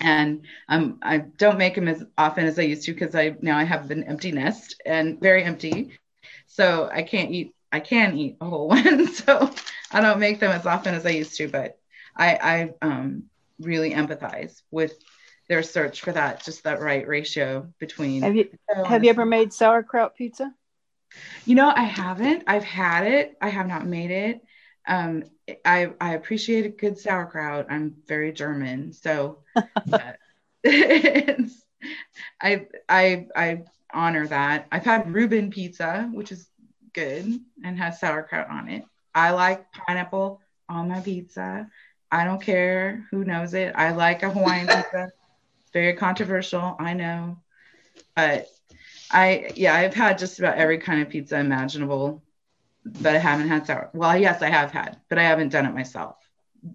And 0.00 0.42
um, 0.68 0.98
I 1.02 1.18
don't 1.38 1.58
make 1.58 1.74
them 1.74 1.88
as 1.88 2.04
often 2.18 2.46
as 2.46 2.58
I 2.58 2.62
used 2.62 2.84
to 2.86 2.92
because 2.92 3.14
I 3.14 3.36
now 3.42 3.58
I 3.58 3.64
have 3.64 3.90
an 3.90 4.04
empty 4.04 4.32
nest 4.32 4.80
and 4.86 5.20
very 5.20 5.44
empty. 5.44 5.92
So 6.46 6.88
I 6.92 7.02
can't 7.02 7.30
eat, 7.32 7.55
I 7.72 7.80
can 7.80 8.16
eat 8.16 8.36
a 8.40 8.46
whole 8.46 8.68
one. 8.68 9.08
So 9.08 9.50
I 9.92 10.00
don't 10.00 10.20
make 10.20 10.40
them 10.40 10.52
as 10.52 10.66
often 10.66 10.94
as 10.94 11.06
I 11.06 11.10
used 11.10 11.36
to, 11.36 11.48
but 11.48 11.78
I, 12.16 12.34
I 12.82 12.86
um, 12.86 13.24
really 13.60 13.92
empathize 13.92 14.62
with 14.70 14.94
their 15.48 15.62
search 15.62 16.00
for 16.00 16.12
that, 16.12 16.44
just 16.44 16.64
that 16.64 16.80
right 16.80 17.06
ratio 17.06 17.72
between. 17.78 18.22
Have 18.22 18.36
you, 18.36 18.48
have 18.84 19.04
you 19.04 19.10
ever 19.10 19.26
made 19.26 19.52
sauerkraut 19.52 20.16
pizza? 20.16 20.52
You 21.44 21.54
know, 21.54 21.72
I 21.74 21.84
haven't. 21.84 22.44
I've 22.46 22.64
had 22.64 23.06
it. 23.06 23.36
I 23.40 23.48
have 23.48 23.68
not 23.68 23.86
made 23.86 24.10
it 24.10 24.40
um, 24.86 25.24
I, 25.64 25.90
I 26.00 26.14
appreciate 26.14 26.66
a 26.66 26.70
good 26.70 26.98
sauerkraut. 26.98 27.66
I'm 27.70 27.96
very 28.06 28.32
German, 28.32 28.92
so 28.92 29.38
uh, 29.56 30.12
I 32.40 32.66
I 32.88 33.26
I 33.34 33.64
honor 33.92 34.26
that. 34.28 34.66
I've 34.70 34.84
had 34.84 35.12
Reuben 35.12 35.50
pizza, 35.50 36.08
which 36.12 36.32
is 36.32 36.48
good 36.96 37.38
and 37.62 37.78
has 37.78 38.00
sauerkraut 38.00 38.50
on 38.50 38.68
it. 38.68 38.84
I 39.14 39.30
like 39.30 39.70
pineapple 39.72 40.40
on 40.68 40.88
my 40.88 41.00
pizza. 41.00 41.68
I 42.10 42.24
don't 42.24 42.42
care 42.42 43.06
who 43.12 43.24
knows 43.24 43.54
it. 43.54 43.72
I 43.76 43.92
like 43.92 44.24
a 44.24 44.30
Hawaiian 44.30 44.66
pizza. 44.66 45.12
It's 45.62 45.72
very 45.72 45.94
controversial, 45.94 46.74
I 46.80 46.94
know, 46.94 47.38
but 48.16 48.48
I 49.10 49.52
yeah 49.54 49.74
I've 49.74 49.94
had 49.94 50.18
just 50.18 50.40
about 50.40 50.56
every 50.56 50.78
kind 50.78 51.00
of 51.00 51.08
pizza 51.08 51.38
imaginable 51.38 52.24
but 52.86 53.14
I 53.14 53.18
haven't 53.18 53.48
had 53.48 53.66
sour. 53.66 53.90
Well, 53.92 54.16
yes, 54.16 54.42
I 54.42 54.48
have 54.48 54.70
had, 54.70 54.98
but 55.08 55.18
I 55.18 55.22
haven't 55.22 55.50
done 55.50 55.66
it 55.66 55.74
myself. 55.74 56.16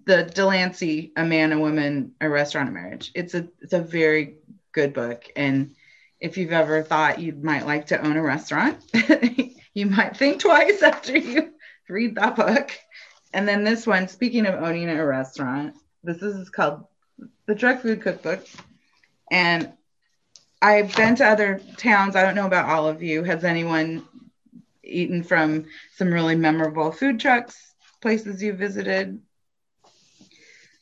The 0.04 0.24
Delancey, 0.24 1.12
A 1.16 1.24
Man, 1.24 1.52
a 1.52 1.58
Woman, 1.58 2.12
A 2.20 2.28
Restaurant, 2.28 2.68
a 2.68 2.72
Marriage. 2.72 3.10
It's 3.14 3.34
a 3.34 3.48
it's 3.60 3.72
a 3.72 3.80
very 3.80 4.36
good 4.72 4.92
book, 4.92 5.24
and 5.36 5.74
if 6.20 6.36
you've 6.36 6.52
ever 6.52 6.82
thought 6.82 7.20
you 7.20 7.34
might 7.34 7.66
like 7.66 7.86
to 7.86 8.00
own 8.00 8.16
a 8.16 8.22
restaurant, 8.22 8.78
you 9.74 9.86
might 9.86 10.16
think 10.16 10.40
twice 10.40 10.82
after 10.82 11.16
you 11.16 11.52
read 11.88 12.14
that 12.16 12.36
book. 12.36 12.72
And 13.32 13.48
then 13.48 13.64
this 13.64 13.86
one, 13.86 14.08
speaking 14.08 14.46
of 14.46 14.62
owning 14.62 14.88
a 14.88 15.04
restaurant, 15.04 15.74
this 16.04 16.22
is 16.22 16.50
called 16.50 16.84
the 17.46 17.54
Truck 17.54 17.80
Food 17.80 18.02
Cookbook, 18.02 18.46
and 19.30 19.72
I've 20.60 20.94
been 20.94 21.16
to 21.16 21.26
other 21.26 21.60
towns. 21.76 22.14
I 22.14 22.22
don't 22.22 22.34
know 22.34 22.46
about 22.46 22.68
all 22.68 22.86
of 22.86 23.02
you. 23.02 23.24
Has 23.24 23.44
anyone 23.44 24.06
eaten 24.84 25.22
from 25.22 25.66
some 25.96 26.12
really 26.12 26.36
memorable 26.36 26.92
food 26.92 27.20
trucks, 27.20 27.74
places 28.00 28.42
you 28.42 28.52
visited. 28.52 29.20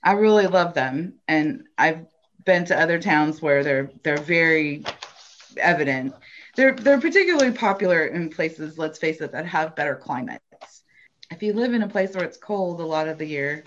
I 0.03 0.13
really 0.13 0.47
love 0.47 0.75
them, 0.75 1.15
and 1.29 1.65
I've 1.77 2.07
been 2.45 2.65
to 2.67 2.81
other 2.81 2.99
towns 2.99 3.43
where 3.43 3.63
they're 3.63 3.91
they're 4.03 4.17
very 4.17 4.85
evident. 5.57 6.15
They're 6.57 6.75
they're 6.75 7.01
particularly 7.01 7.53
popular 7.53 8.07
in 8.07 8.31
places, 8.31 8.79
let's 8.79 8.99
face 8.99 9.21
it, 9.21 9.33
that 9.33 9.47
have 9.47 9.77
better 9.77 9.97
climates. 9.97 10.83
If 11.31 11.43
you 11.43 11.53
live 11.53 11.75
in 11.75 11.83
a 11.83 11.89
place 11.89 12.15
where 12.15 12.25
it's 12.25 12.37
cold 12.37 12.81
a 12.81 12.87
lot 12.87 13.09
of 13.09 13.19
the 13.19 13.27
year, 13.27 13.65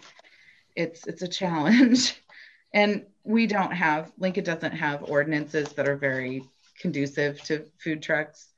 it's 0.76 1.08
it's 1.08 1.22
a 1.22 1.28
challenge. 1.28 2.22
and 2.74 3.06
we 3.24 3.48
don't 3.48 3.72
have 3.72 4.12
Lincoln 4.18 4.44
doesn't 4.44 4.74
have 4.74 5.10
ordinances 5.10 5.70
that 5.74 5.88
are 5.88 5.96
very 5.96 6.44
conducive 6.80 7.42
to 7.44 7.66
food 7.80 8.02
trucks 8.02 8.54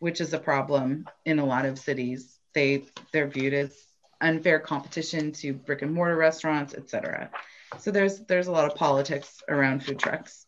which 0.00 0.20
is 0.20 0.32
a 0.32 0.38
problem 0.38 1.06
in 1.24 1.38
a 1.38 1.44
lot 1.44 1.64
of 1.64 1.78
cities. 1.78 2.38
They 2.52 2.84
they're 3.12 3.28
viewed 3.28 3.54
as 3.54 3.76
unfair 4.20 4.58
competition 4.58 5.30
to 5.32 5.52
brick 5.52 5.82
and 5.82 5.94
mortar 5.94 6.16
restaurants, 6.16 6.74
etc. 6.74 7.30
So 7.78 7.90
there's 7.90 8.18
there's 8.20 8.48
a 8.48 8.52
lot 8.52 8.64
of 8.64 8.74
politics 8.74 9.42
around 9.48 9.84
food 9.84 10.00
trucks. 10.00 10.46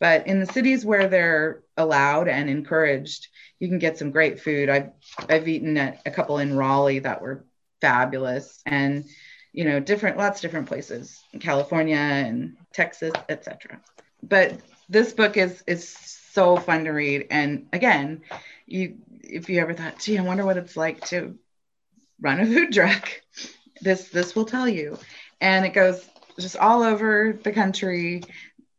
But 0.00 0.26
in 0.26 0.40
the 0.40 0.46
cities 0.46 0.84
where 0.84 1.08
they're 1.08 1.62
allowed 1.76 2.28
and 2.28 2.48
encouraged, 2.48 3.28
you 3.58 3.68
can 3.68 3.78
get 3.78 3.98
some 3.98 4.10
great 4.10 4.40
food. 4.40 4.68
I've 4.68 4.90
I've 5.28 5.48
eaten 5.48 5.76
at 5.76 6.00
a 6.06 6.10
couple 6.10 6.38
in 6.38 6.56
Raleigh 6.56 7.00
that 7.00 7.20
were 7.20 7.44
fabulous, 7.80 8.60
and 8.64 9.04
you 9.52 9.64
know 9.64 9.80
different 9.80 10.16
lots 10.16 10.38
of 10.38 10.42
different 10.42 10.68
places, 10.68 11.20
in 11.32 11.40
California 11.40 11.96
and 11.96 12.56
Texas, 12.72 13.12
etc. 13.28 13.80
But 14.22 14.60
this 14.88 15.12
book 15.12 15.36
is 15.36 15.62
is 15.66 15.88
so 15.88 16.56
fun 16.56 16.84
to 16.84 16.90
read, 16.90 17.26
and 17.30 17.66
again, 17.72 18.22
you 18.66 18.98
if 19.22 19.48
you 19.48 19.60
ever 19.60 19.74
thought, 19.74 19.98
gee, 19.98 20.18
I 20.18 20.22
wonder 20.22 20.44
what 20.44 20.56
it's 20.56 20.76
like 20.76 21.04
to 21.08 21.36
run 22.20 22.40
a 22.40 22.46
food 22.46 22.72
truck, 22.72 23.08
this 23.80 24.08
this 24.08 24.36
will 24.36 24.44
tell 24.44 24.68
you. 24.68 24.98
And 25.40 25.64
it 25.64 25.72
goes 25.72 26.08
just 26.38 26.56
all 26.56 26.82
over 26.82 27.38
the 27.42 27.52
country, 27.52 28.22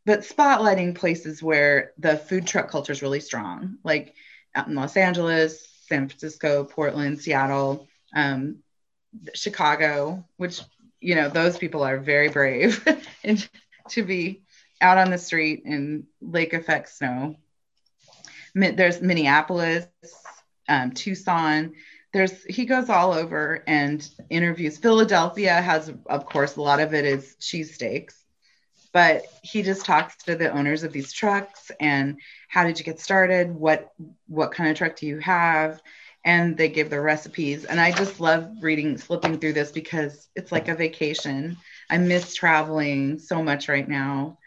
but 0.06 0.20
spotlighting 0.20 0.94
places 0.94 1.42
where 1.42 1.92
the 1.98 2.16
food 2.16 2.46
truck 2.46 2.70
culture 2.70 2.92
is 2.92 3.02
really 3.02 3.20
strong, 3.20 3.78
like 3.84 4.14
out 4.54 4.68
in 4.68 4.74
Los 4.74 4.96
Angeles, 4.96 5.66
San 5.88 6.08
Francisco, 6.08 6.64
Portland, 6.64 7.20
Seattle, 7.20 7.88
um, 8.14 8.56
Chicago, 9.34 10.24
which 10.36 10.60
you 11.00 11.14
know 11.14 11.28
those 11.28 11.58
people 11.58 11.82
are 11.82 11.98
very 11.98 12.28
brave 12.28 12.86
and 13.24 13.48
to 13.88 14.02
be 14.02 14.42
out 14.80 14.98
on 14.98 15.10
the 15.10 15.18
street 15.18 15.62
in 15.64 16.06
lake 16.20 16.52
effect 16.52 16.88
snow 16.88 17.36
there's 18.54 19.00
Minneapolis, 19.00 19.86
um, 20.68 20.92
Tucson. 20.92 21.74
There's 22.12 22.42
he 22.44 22.64
goes 22.64 22.88
all 22.88 23.12
over 23.12 23.62
and 23.66 24.06
interviews. 24.30 24.78
Philadelphia 24.78 25.60
has, 25.60 25.92
of 26.06 26.26
course, 26.26 26.56
a 26.56 26.62
lot 26.62 26.80
of 26.80 26.92
it 26.94 27.04
is 27.04 27.36
cheesesteaks, 27.40 28.14
but 28.92 29.24
he 29.42 29.62
just 29.62 29.84
talks 29.84 30.16
to 30.24 30.34
the 30.36 30.50
owners 30.50 30.82
of 30.82 30.92
these 30.92 31.12
trucks 31.12 31.70
and 31.80 32.18
how 32.48 32.64
did 32.64 32.78
you 32.78 32.84
get 32.84 33.00
started? 33.00 33.54
What 33.54 33.92
what 34.26 34.52
kind 34.52 34.70
of 34.70 34.76
truck 34.76 34.96
do 34.96 35.06
you 35.06 35.18
have? 35.18 35.80
And 36.24 36.56
they 36.56 36.68
give 36.68 36.90
their 36.90 37.02
recipes. 37.02 37.64
And 37.64 37.80
I 37.80 37.92
just 37.92 38.20
love 38.20 38.48
reading, 38.60 38.96
flipping 38.98 39.38
through 39.38 39.54
this 39.54 39.72
because 39.72 40.28
it's 40.36 40.52
like 40.52 40.68
a 40.68 40.74
vacation. 40.74 41.56
I 41.88 41.98
miss 41.98 42.34
traveling 42.34 43.18
so 43.18 43.42
much 43.42 43.68
right 43.68 43.88
now 43.88 44.38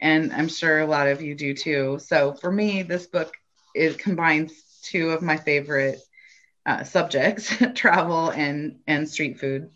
and 0.00 0.32
I'm 0.32 0.48
sure 0.48 0.80
a 0.80 0.86
lot 0.86 1.08
of 1.08 1.22
you 1.22 1.34
do 1.34 1.54
too. 1.54 1.98
So 2.00 2.34
for 2.34 2.50
me, 2.50 2.82
this 2.82 3.06
book 3.06 3.32
it 3.74 3.98
combines 3.98 4.52
two 4.82 5.10
of 5.10 5.22
my 5.22 5.36
favorite 5.36 5.98
uh, 6.66 6.84
subjects 6.84 7.54
travel 7.74 8.30
and 8.30 8.80
and 8.86 9.08
street 9.08 9.38
food 9.38 9.70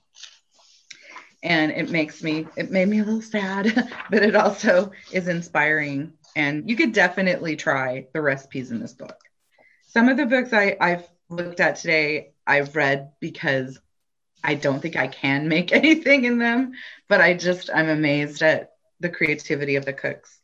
and 1.42 1.70
it 1.72 1.90
makes 1.90 2.22
me 2.22 2.46
it 2.56 2.70
made 2.70 2.88
me 2.88 2.98
a 2.98 3.04
little 3.04 3.22
sad 3.22 3.88
but 4.10 4.22
it 4.22 4.34
also 4.34 4.92
is 5.12 5.28
inspiring. 5.28 6.12
And 6.36 6.68
you 6.68 6.76
could 6.76 6.92
definitely 6.92 7.56
try 7.56 8.06
the 8.12 8.20
recipes 8.20 8.70
in 8.70 8.80
this 8.80 8.92
book. 8.92 9.18
Some 9.86 10.08
of 10.08 10.16
the 10.16 10.26
books 10.26 10.52
I, 10.52 10.76
i've 10.80 11.08
looked 11.30 11.60
at 11.60 11.76
today 11.76 12.32
i've 12.46 12.74
read 12.74 13.12
because 13.20 13.78
i 14.42 14.54
don't 14.54 14.80
think 14.80 14.96
i 14.96 15.08
can 15.08 15.48
make 15.56 15.72
anything 15.72 16.24
in 16.24 16.38
them 16.38 16.72
but 17.08 17.20
i 17.20 17.34
just 17.34 17.68
i'm 17.74 17.88
amazed 17.88 18.42
at 18.42 18.72
the 19.00 19.08
creativity 19.08 19.76
of 19.76 19.84
the 19.84 19.92
cooks. 19.92 20.40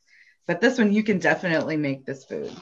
But 0.46 0.60
this 0.60 0.78
one 0.78 0.92
you 0.92 1.02
can 1.02 1.18
definitely 1.18 1.76
make 1.76 2.04
this 2.04 2.24
food. 2.24 2.52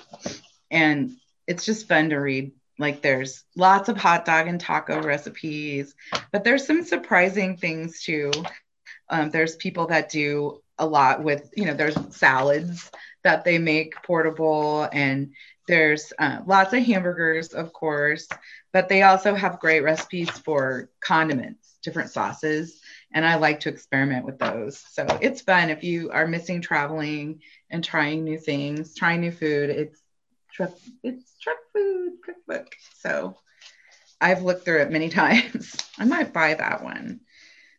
And 0.71 1.17
it's 1.47 1.65
just 1.65 1.89
fun 1.89 2.11
to 2.11 2.17
read. 2.17 2.53
Like 2.79 3.03
there's 3.03 3.45
lots 3.57 3.89
of 3.89 3.97
hot 3.97 4.25
dog 4.25 4.49
and 4.49 4.61
taco 4.61 5.03
recipes, 5.03 5.95
but 6.33 6.45
there's 6.45 6.67
some 6.67 6.85
surprising 6.85 7.57
things 7.57 8.03
too. 8.03 8.31
Um, 9.09 9.31
there's 9.31 9.57
people 9.57 9.87
that 9.89 10.11
do 10.11 10.63
a 10.79 10.87
lot 10.87 11.23
with, 11.23 11.51
you 11.57 11.67
know, 11.67 11.75
there's 11.75 11.97
salads 12.17 12.91
that 13.25 13.45
they 13.45 13.59
make 13.59 13.95
portable, 14.03 14.89
and 14.93 15.33
there's 15.69 16.13
uh, 16.19 16.41
lots 16.45 16.73
of 16.73 16.83
hamburgers, 16.83 17.55
of 17.55 17.73
course, 17.73 18.27
but 18.73 18.89
they 18.89 19.03
also 19.03 19.35
have 19.35 19.61
great 19.61 19.81
recipes 19.81 20.31
for 20.31 20.91
condiments, 21.01 21.79
different 21.85 22.11
sauces, 22.11 22.81
and 23.15 23.25
I 23.25 23.37
like 23.37 23.61
to 23.61 23.69
experiment 23.69 24.25
with 24.25 24.39
those. 24.39 24.83
So 24.91 25.07
it's 25.21 25.43
fun 25.43 25.71
if 25.71 25.85
you 25.85 26.11
are 26.11 26.27
missing 26.27 26.63
traveling 26.63 27.43
and 27.71 27.85
trying 27.85 28.25
new 28.25 28.39
things, 28.39 28.95
trying 28.97 29.21
new 29.21 29.31
food. 29.31 29.71
It's 29.71 30.02
truck 30.53 30.73
it's 31.03 31.39
truck 31.41 31.59
food 31.73 32.13
cookbook 32.25 32.75
so 32.99 33.37
I've 34.23 34.43
looked 34.43 34.65
through 34.65 34.83
it 34.83 34.91
many 34.91 35.09
times. 35.21 35.77
I 35.99 36.05
might 36.05 36.33
buy 36.33 36.55
that 36.55 36.83
one. 36.83 37.21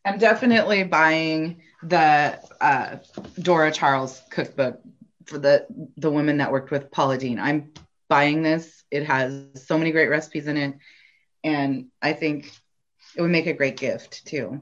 I'm 0.06 0.20
definitely 0.20 0.84
buying 0.84 1.62
the 1.82 2.38
uh, 2.60 2.98
Dora 3.40 3.72
Charles 3.72 4.22
cookbook 4.30 4.82
for 5.26 5.38
the 5.38 5.66
the 5.96 6.12
women 6.12 6.38
that 6.38 6.52
worked 6.52 6.72
with 6.72 6.92
Paula 6.92 7.18
Deen. 7.18 7.40
I'm 7.40 7.72
buying 8.10 8.44
this. 8.44 8.84
It 8.92 9.06
has 9.06 9.46
so 9.56 9.78
many 9.78 9.92
great 9.92 10.10
recipes 10.10 10.48
in 10.48 10.58
it, 10.58 10.76
and 11.44 11.88
I 12.02 12.12
think 12.12 12.52
it 13.16 13.22
would 13.22 13.32
make 13.32 13.48
a 13.48 13.54
great 13.54 13.78
gift 13.78 14.28
too. 14.28 14.62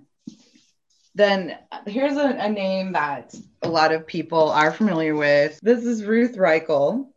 Then 1.15 1.57
here's 1.87 2.15
a, 2.15 2.27
a 2.27 2.49
name 2.49 2.93
that 2.93 3.33
a 3.63 3.67
lot 3.67 3.91
of 3.91 4.05
people 4.05 4.51
are 4.51 4.71
familiar 4.71 5.15
with. 5.15 5.59
This 5.63 5.83
is 5.83 6.05
Ruth 6.05 6.37
Reichl, 6.37 7.07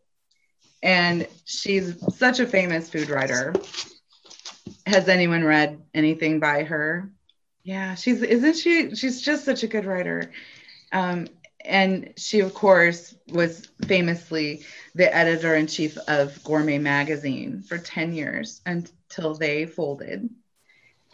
and 0.84 1.26
she's 1.46 1.96
such 2.14 2.38
a 2.40 2.46
famous 2.46 2.90
food 2.90 3.08
writer. 3.08 3.54
Has 4.86 5.08
anyone 5.08 5.42
read 5.42 5.82
anything 5.94 6.40
by 6.40 6.62
her? 6.64 7.10
Yeah, 7.64 7.94
she's 7.94 8.22
isn't 8.22 8.56
she? 8.56 8.94
She's 8.94 9.22
just 9.22 9.46
such 9.46 9.62
a 9.62 9.66
good 9.66 9.86
writer. 9.86 10.30
Um, 10.92 11.26
and 11.64 12.12
she, 12.18 12.40
of 12.40 12.52
course, 12.52 13.14
was 13.28 13.66
famously 13.86 14.66
the 14.94 15.12
editor 15.12 15.54
in 15.56 15.66
chief 15.66 15.96
of 16.06 16.44
Gourmet 16.44 16.76
Magazine 16.76 17.62
for 17.62 17.78
10 17.78 18.12
years 18.12 18.60
until 18.66 19.34
they 19.34 19.64
folded. 19.64 20.28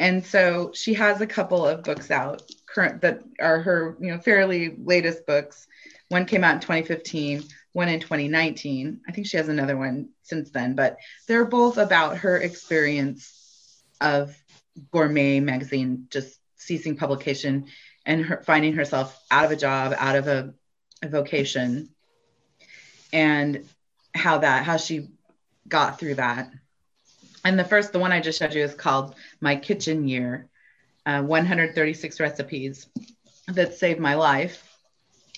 And 0.00 0.26
so 0.26 0.72
she 0.74 0.94
has 0.94 1.20
a 1.20 1.26
couple 1.26 1.64
of 1.64 1.84
books 1.84 2.10
out 2.10 2.42
current 2.66 3.02
that 3.02 3.22
are 3.38 3.60
her, 3.60 3.96
you 4.00 4.10
know, 4.10 4.18
fairly 4.18 4.74
latest 4.82 5.26
books. 5.26 5.68
One 6.08 6.26
came 6.26 6.42
out 6.42 6.54
in 6.54 6.60
2015, 6.60 7.44
one 7.72 7.88
in 7.88 8.00
2019. 8.00 9.00
I 9.08 9.12
think 9.12 9.26
she 9.26 9.36
has 9.36 9.48
another 9.48 9.76
one 9.76 10.10
since 10.22 10.50
then, 10.50 10.74
but 10.74 10.96
they're 11.28 11.44
both 11.44 11.78
about 11.78 12.18
her 12.18 12.36
experience 12.36 13.82
of 14.00 14.36
Gourmet 14.92 15.40
Magazine 15.40 16.06
just 16.10 16.38
ceasing 16.56 16.96
publication 16.96 17.66
and 18.06 18.24
her 18.24 18.42
finding 18.44 18.74
herself 18.74 19.18
out 19.30 19.44
of 19.44 19.50
a 19.50 19.56
job, 19.56 19.94
out 19.98 20.16
of 20.16 20.26
a, 20.26 20.54
a 21.02 21.08
vocation, 21.08 21.90
and 23.12 23.68
how 24.14 24.38
that 24.38 24.64
how 24.64 24.76
she 24.76 25.08
got 25.68 25.98
through 25.98 26.14
that. 26.14 26.50
And 27.44 27.58
the 27.58 27.64
first, 27.64 27.92
the 27.92 27.98
one 27.98 28.12
I 28.12 28.20
just 28.20 28.38
showed 28.38 28.54
you, 28.54 28.62
is 28.62 28.74
called 28.74 29.14
My 29.40 29.56
Kitchen 29.56 30.06
Year, 30.06 30.48
uh, 31.06 31.22
136 31.22 32.20
recipes 32.20 32.86
that 33.46 33.74
saved 33.74 34.00
my 34.00 34.14
life. 34.14 34.69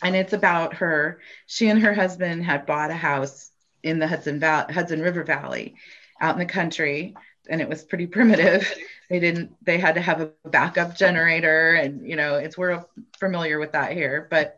And 0.02 0.16
it's 0.16 0.32
about 0.32 0.74
her. 0.74 1.20
She 1.46 1.68
and 1.68 1.80
her 1.82 1.94
husband 1.94 2.44
had 2.44 2.66
bought 2.66 2.90
a 2.90 2.94
house 2.94 3.50
in 3.82 3.98
the 3.98 4.08
Hudson 4.08 4.40
Valley, 4.40 4.72
Hudson 4.72 5.00
River 5.00 5.24
Valley, 5.24 5.76
out 6.20 6.34
in 6.34 6.38
the 6.38 6.52
country, 6.52 7.14
and 7.48 7.60
it 7.60 7.68
was 7.68 7.84
pretty 7.84 8.06
primitive. 8.06 8.72
They 9.10 9.20
didn't 9.20 9.52
they 9.62 9.76
had 9.76 9.96
to 9.96 10.00
have 10.00 10.22
a 10.22 10.32
backup 10.48 10.96
generator 10.96 11.74
and 11.74 12.08
you 12.08 12.16
know 12.16 12.36
it's 12.36 12.56
we're 12.56 12.82
familiar 13.20 13.58
with 13.58 13.72
that 13.72 13.92
here 13.92 14.26
but 14.30 14.56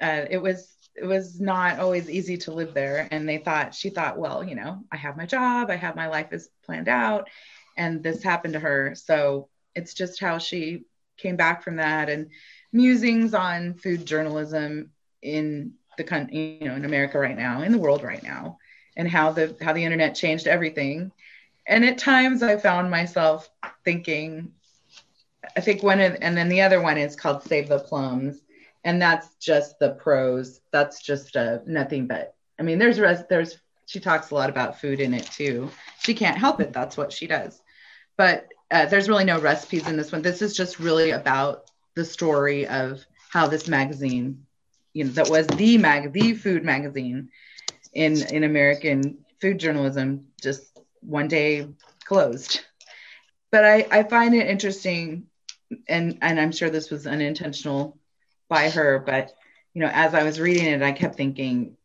uh, 0.00 0.26
it 0.30 0.38
was 0.38 0.72
it 0.94 1.04
was 1.04 1.40
not 1.40 1.80
always 1.80 2.08
easy 2.08 2.36
to 2.38 2.52
live 2.52 2.74
there. 2.74 3.08
And 3.10 3.28
they 3.28 3.38
thought 3.38 3.74
she 3.74 3.90
thought 3.90 4.16
well 4.16 4.44
you 4.44 4.54
know 4.54 4.84
i 4.92 4.96
have 4.96 5.16
my 5.16 5.26
job 5.26 5.68
i 5.70 5.74
have 5.74 5.96
my 5.96 6.06
life 6.06 6.32
is 6.32 6.48
planned 6.64 6.88
out 6.88 7.28
and 7.78 8.02
this 8.02 8.22
happened 8.22 8.54
to 8.54 8.60
her. 8.60 8.94
So 8.96 9.48
it's 9.74 9.94
just 9.94 10.20
how 10.20 10.38
she 10.38 10.84
came 11.16 11.36
back 11.36 11.62
from 11.62 11.76
that. 11.76 12.10
And 12.10 12.30
musings 12.72 13.34
on 13.34 13.74
food 13.74 14.04
journalism 14.04 14.90
in 15.22 15.72
the 15.96 16.04
country 16.04 16.58
you 16.60 16.68
know 16.68 16.74
in 16.74 16.84
america 16.84 17.18
right 17.18 17.36
now 17.36 17.62
in 17.62 17.72
the 17.72 17.78
world 17.78 18.02
right 18.04 18.22
now 18.22 18.58
and 18.96 19.08
how 19.08 19.32
the 19.32 19.56
how 19.60 19.72
the 19.72 19.84
internet 19.84 20.14
changed 20.14 20.46
everything 20.46 21.10
and 21.68 21.84
at 21.84 21.98
times 21.98 22.42
I 22.42 22.56
found 22.56 22.90
myself 22.90 23.48
thinking, 23.84 24.52
I 25.54 25.60
think 25.60 25.82
one 25.82 26.00
of, 26.00 26.16
and 26.22 26.36
then 26.36 26.48
the 26.48 26.62
other 26.62 26.80
one 26.80 26.96
is 26.96 27.14
called 27.14 27.42
Save 27.42 27.68
the 27.68 27.78
Plums. 27.78 28.40
And 28.84 29.02
that's 29.02 29.34
just 29.34 29.78
the 29.78 29.90
prose. 29.90 30.60
That's 30.72 31.02
just 31.02 31.36
a 31.36 31.62
nothing 31.66 32.06
but, 32.06 32.34
I 32.58 32.62
mean, 32.62 32.78
there's, 32.78 32.98
res, 32.98 33.18
there's, 33.28 33.58
she 33.84 34.00
talks 34.00 34.30
a 34.30 34.34
lot 34.34 34.48
about 34.48 34.80
food 34.80 34.98
in 34.98 35.12
it 35.12 35.26
too. 35.26 35.70
She 35.98 36.14
can't 36.14 36.38
help 36.38 36.60
it. 36.60 36.72
That's 36.72 36.96
what 36.96 37.12
she 37.12 37.26
does. 37.26 37.60
But 38.16 38.48
uh, 38.70 38.86
there's 38.86 39.08
really 39.08 39.24
no 39.24 39.38
recipes 39.38 39.86
in 39.86 39.96
this 39.96 40.10
one. 40.10 40.22
This 40.22 40.40
is 40.40 40.56
just 40.56 40.80
really 40.80 41.10
about 41.10 41.67
the 41.94 42.04
story 42.04 42.66
of 42.66 43.04
how 43.30 43.46
this 43.46 43.68
magazine, 43.68 44.46
you 44.92 45.04
know, 45.04 45.10
that 45.12 45.30
was 45.30 45.46
the 45.46 45.78
mag, 45.78 46.12
the 46.12 46.34
food 46.34 46.64
magazine 46.64 47.30
in 47.92 48.22
in 48.32 48.44
American 48.44 49.18
food 49.40 49.58
journalism, 49.58 50.26
just 50.40 50.78
one 51.00 51.28
day 51.28 51.68
closed. 52.04 52.60
But 53.50 53.64
I, 53.64 53.86
I 53.90 54.02
find 54.02 54.34
it 54.34 54.46
interesting, 54.46 55.26
and, 55.88 56.18
and 56.20 56.38
I'm 56.38 56.52
sure 56.52 56.70
this 56.70 56.90
was 56.90 57.06
unintentional 57.06 57.98
by 58.48 58.70
her, 58.70 58.98
but 58.98 59.32
you 59.74 59.80
know, 59.82 59.90
as 59.92 60.14
I 60.14 60.24
was 60.24 60.40
reading 60.40 60.66
it, 60.66 60.82
I 60.82 60.92
kept 60.92 61.16
thinking, 61.16 61.76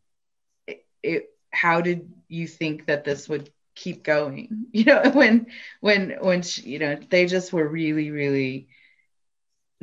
it, 0.68 0.86
it 1.04 1.30
how 1.52 1.82
did 1.82 2.12
you 2.28 2.48
think 2.48 2.88
that 2.88 3.04
this 3.04 3.30
would 3.30 3.50
keep 3.76 4.04
going? 4.04 4.66
You 4.74 4.86
know, 4.86 5.12
when 5.14 5.48
when 5.82 6.18
when 6.20 6.42
she, 6.42 6.64
you 6.64 6.80
know 6.80 6.96
they 6.96 7.28
just 7.28 7.54
were 7.54 7.68
really 7.68 8.10
really 8.10 8.68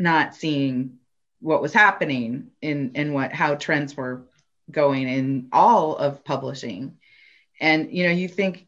not 0.00 0.34
seeing 0.34 0.98
what 1.40 1.62
was 1.62 1.72
happening 1.72 2.50
in 2.60 2.92
in 2.94 3.12
what 3.12 3.32
how 3.32 3.54
trends 3.54 3.96
were 3.96 4.22
going 4.70 5.08
in 5.08 5.48
all 5.52 5.96
of 5.96 6.24
publishing. 6.24 6.98
And 7.60 7.92
you 7.92 8.04
know 8.04 8.12
you 8.12 8.28
think 8.28 8.66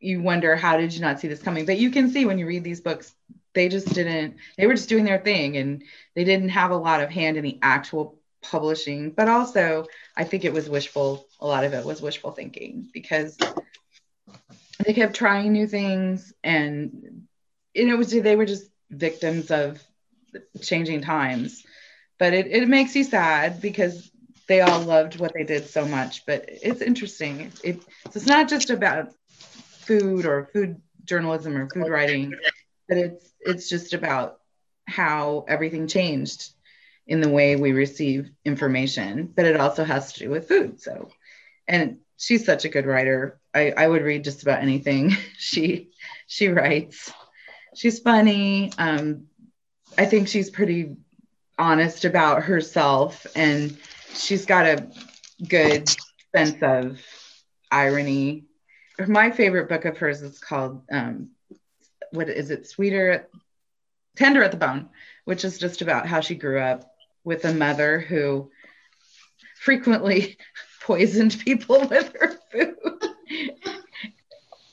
you 0.00 0.22
wonder 0.22 0.56
how 0.56 0.76
did 0.76 0.92
you 0.92 1.00
not 1.00 1.20
see 1.20 1.28
this 1.28 1.42
coming? 1.42 1.64
But 1.66 1.78
you 1.78 1.90
can 1.90 2.10
see 2.10 2.24
when 2.24 2.38
you 2.38 2.46
read 2.46 2.64
these 2.64 2.80
books 2.80 3.14
they 3.54 3.68
just 3.68 3.92
didn't 3.92 4.36
they 4.56 4.66
were 4.66 4.74
just 4.74 4.88
doing 4.88 5.04
their 5.04 5.18
thing 5.18 5.56
and 5.56 5.82
they 6.14 6.24
didn't 6.24 6.48
have 6.48 6.70
a 6.70 6.76
lot 6.76 7.02
of 7.02 7.10
hand 7.10 7.36
in 7.36 7.44
the 7.44 7.58
actual 7.62 8.18
publishing. 8.42 9.10
But 9.10 9.28
also 9.28 9.86
i 10.16 10.24
think 10.24 10.44
it 10.44 10.52
was 10.52 10.68
wishful 10.68 11.26
a 11.40 11.46
lot 11.46 11.64
of 11.64 11.72
it 11.72 11.84
was 11.84 12.02
wishful 12.02 12.32
thinking 12.32 12.88
because 12.92 13.38
they 14.84 14.92
kept 14.92 15.14
trying 15.14 15.52
new 15.52 15.66
things 15.66 16.32
and 16.42 17.26
and 17.74 17.88
it 17.88 17.96
was 17.96 18.10
they 18.10 18.36
were 18.36 18.46
just 18.46 18.68
victims 18.90 19.50
of 19.50 19.82
changing 20.60 21.02
times 21.02 21.64
but 22.18 22.32
it, 22.32 22.46
it 22.46 22.68
makes 22.68 22.94
you 22.94 23.04
sad 23.04 23.60
because 23.60 24.10
they 24.48 24.60
all 24.60 24.80
loved 24.80 25.18
what 25.18 25.32
they 25.34 25.44
did 25.44 25.66
so 25.66 25.86
much 25.86 26.24
but 26.26 26.44
it's 26.48 26.80
interesting 26.82 27.52
it, 27.62 27.80
it's 28.14 28.26
not 28.26 28.48
just 28.48 28.70
about 28.70 29.12
food 29.82 30.24
or 30.26 30.48
food 30.52 30.80
journalism 31.04 31.56
or 31.56 31.68
food 31.68 31.88
writing, 31.88 32.34
but 32.88 32.98
it's 32.98 33.32
it's 33.40 33.68
just 33.68 33.92
about 33.92 34.38
how 34.86 35.44
everything 35.48 35.86
changed 35.86 36.50
in 37.06 37.20
the 37.20 37.28
way 37.28 37.56
we 37.56 37.72
receive 37.72 38.30
information, 38.44 39.32
but 39.34 39.44
it 39.44 39.56
also 39.56 39.84
has 39.84 40.12
to 40.12 40.20
do 40.20 40.30
with 40.30 40.48
food. 40.48 40.80
So, 40.80 41.10
and 41.66 41.98
she's 42.16 42.46
such 42.46 42.64
a 42.64 42.68
good 42.68 42.86
writer. 42.86 43.40
I, 43.54 43.72
I 43.76 43.88
would 43.88 44.02
read 44.02 44.24
just 44.24 44.42
about 44.42 44.62
anything 44.62 45.16
she 45.38 45.90
she 46.26 46.48
writes. 46.48 47.12
She's 47.74 48.00
funny. 48.00 48.70
Um, 48.76 49.28
I 49.98 50.04
think 50.06 50.28
she's 50.28 50.50
pretty 50.50 50.96
honest 51.58 52.04
about 52.04 52.44
herself, 52.44 53.26
and 53.36 53.76
she's 54.14 54.46
got 54.46 54.66
a 54.66 54.86
good 55.48 55.88
sense 56.34 56.62
of 56.62 57.00
irony 57.70 58.44
my 59.08 59.30
favorite 59.30 59.68
book 59.68 59.84
of 59.84 59.96
hers 59.98 60.22
is 60.22 60.38
called 60.38 60.82
um, 60.90 61.30
what 62.10 62.28
is 62.28 62.50
it? 62.50 62.66
Sweeter, 62.66 63.28
Tender 64.16 64.42
at 64.42 64.50
the 64.50 64.56
Bone, 64.56 64.88
which 65.24 65.44
is 65.44 65.58
just 65.58 65.82
about 65.82 66.06
how 66.06 66.20
she 66.20 66.34
grew 66.34 66.60
up 66.60 66.92
with 67.24 67.44
a 67.44 67.54
mother 67.54 68.00
who 68.00 68.50
frequently 69.60 70.36
poisoned 70.82 71.38
people 71.44 71.80
with 71.90 72.12
her 72.20 72.38
food. 72.50 72.76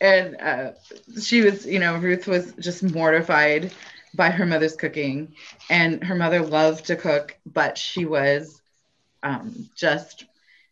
and 0.01 0.35
uh, 0.41 0.71
she 1.21 1.41
was, 1.41 1.65
you 1.65 1.79
know, 1.79 1.95
Ruth 1.95 2.27
was 2.27 2.53
just 2.59 2.83
mortified 2.83 3.71
by 4.13 4.29
her 4.29 4.45
mother's 4.45 4.75
cooking. 4.75 5.35
And 5.69 6.03
her 6.03 6.15
mother 6.15 6.41
loved 6.41 6.85
to 6.87 6.95
cook, 6.95 7.37
but 7.45 7.77
she 7.77 8.05
was 8.05 8.61
um, 9.23 9.69
just 9.75 10.25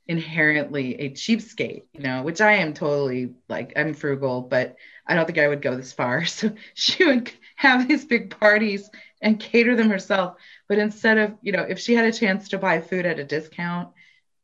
inherently 0.08 0.96
a 1.02 1.10
cheapskate, 1.10 1.84
you 1.94 2.02
know, 2.02 2.24
which 2.24 2.42
I 2.42 2.54
am 2.54 2.74
totally 2.74 3.34
like, 3.50 3.74
I'm 3.76 3.94
frugal, 3.94 4.42
but 4.42 4.76
I 5.06 5.16
don't 5.16 5.26
think 5.26 5.38
I 5.38 5.48
would 5.48 5.62
go 5.62 5.76
this 5.76 5.94
far. 5.94 6.26
So 6.26 6.52
she 6.74 7.06
would 7.06 7.32
have 7.56 7.88
these 7.88 8.06
big 8.06 8.38
parties 8.40 8.90
and 9.22 9.40
cater 9.40 9.76
them 9.76 9.90
herself. 9.90 10.38
But 10.68 10.78
instead 10.78 11.18
of, 11.18 11.34
you 11.42 11.52
know, 11.52 11.66
if 11.68 11.80
she 11.80 11.94
had 11.94 12.06
a 12.06 12.12
chance 12.12 12.50
to 12.50 12.58
buy 12.58 12.82
food 12.82 13.06
at 13.06 13.20
a 13.20 13.24
discount, 13.24 13.90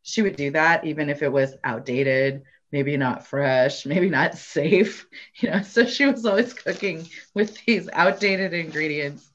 she 0.01 0.21
would 0.21 0.35
do 0.35 0.51
that, 0.51 0.85
even 0.85 1.09
if 1.09 1.21
it 1.21 1.31
was 1.31 1.55
outdated, 1.63 2.43
maybe 2.73 2.97
not 2.97 3.25
fresh, 3.25 3.85
maybe 3.85 4.09
not 4.09 4.37
safe, 4.57 5.07
you 5.37 5.49
know. 5.49 5.61
So 5.61 5.85
she 5.85 6.05
was 6.05 6.25
always 6.25 6.53
cooking 6.53 7.07
with 7.33 7.57
these 7.65 7.89
outdated 7.93 8.53
ingredients 8.53 9.31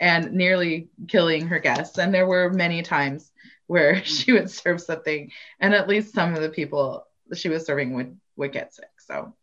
and 0.00 0.32
nearly 0.32 0.88
killing 1.08 1.48
her 1.48 1.58
guests. 1.58 1.98
And 1.98 2.14
there 2.14 2.26
were 2.26 2.48
many 2.48 2.80
times 2.82 3.30
where 3.66 4.02
she 4.04 4.32
would 4.32 4.50
serve 4.50 4.80
something 4.80 5.30
and 5.60 5.74
at 5.74 5.88
least 5.88 6.14
some 6.14 6.34
of 6.34 6.40
the 6.40 6.48
people 6.48 7.06
she 7.34 7.50
was 7.50 7.66
serving 7.66 7.92
would 7.92 8.18
would 8.36 8.52
get 8.52 8.72
sick 8.72 8.88
so 8.96 9.34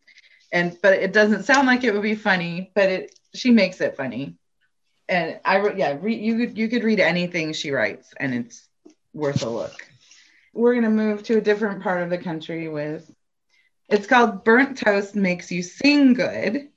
and 0.56 0.78
but 0.82 0.94
it 0.94 1.12
doesn't 1.14 1.44
sound 1.44 1.68
like 1.68 1.84
it 1.84 1.94
would 1.94 2.02
be 2.02 2.16
funny, 2.16 2.72
but 2.74 2.90
it 2.90 3.20
she 3.34 3.52
makes 3.52 3.82
it 3.82 3.98
funny. 3.98 4.38
And 5.10 5.40
I 5.44 5.60
wrote 5.60 5.78
yeah, 5.78 5.98
re, 6.00 6.16
you 6.16 6.38
could 6.38 6.58
you 6.58 6.70
could 6.70 6.84
read 6.84 7.02
anything 7.02 7.54
she 7.54 7.72
writes, 7.72 8.14
and 8.18 8.34
it's 8.34 8.68
worth 9.14 9.44
a 9.44 9.50
look. 9.50 9.86
We're 10.54 10.76
gonna 10.76 10.90
move 10.90 11.24
to 11.24 11.38
a 11.38 11.42
different 11.42 11.84
part 11.84 12.02
of 12.04 12.10
the 12.10 12.18
country 12.18 12.70
with. 12.70 13.12
It's 13.88 14.08
called 14.08 14.44
Burnt 14.44 14.78
Toast 14.78 15.16
Makes 15.16 15.52
You 15.52 15.62
Sing 15.62 16.14
Good 16.14 16.70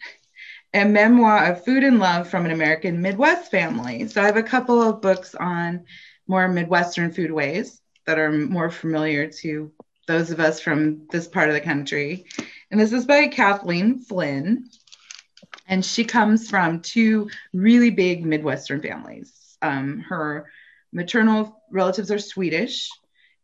a 0.75 0.85
memoir 0.85 1.47
of 1.47 1.65
food 1.65 1.83
and 1.83 1.99
love 1.99 2.29
from 2.29 2.45
an 2.45 2.51
American 2.51 3.01
Midwest 3.01 3.51
family. 3.51 4.07
So 4.09 4.23
I 4.23 4.27
have 4.27 4.37
a 4.37 4.43
couple 4.43 4.83
of 4.83 5.01
books 5.01 5.35
on 5.35 5.85
more 6.27 6.47
Midwestern 6.49 7.11
foodways 7.11 7.81
that 8.07 8.19
are 8.19 8.31
more 8.31 8.71
familiar 8.71 9.29
to 9.29 9.73
those 10.07 10.31
of 10.31 10.41
us 10.41 10.61
from 10.61 11.07
this 11.11 11.27
part 11.27 11.49
of 11.49 11.55
the 11.55 11.61
country. 11.61 12.27
And 12.71 12.79
this 12.79 12.93
is 12.93 13.07
by 13.07 13.29
Kathleen 13.29 14.01
Flinn. 14.01 14.69
And 15.67 15.85
she 15.85 16.05
comes 16.05 16.49
from 16.49 16.81
two 16.81 17.31
really 17.53 17.91
big 17.91 18.25
Midwestern 18.25 18.83
families. 18.83 19.57
Um, 19.63 20.01
her 20.01 20.51
maternal 20.93 21.63
relatives 21.71 22.11
are 22.11 22.19
Swedish, 22.19 22.91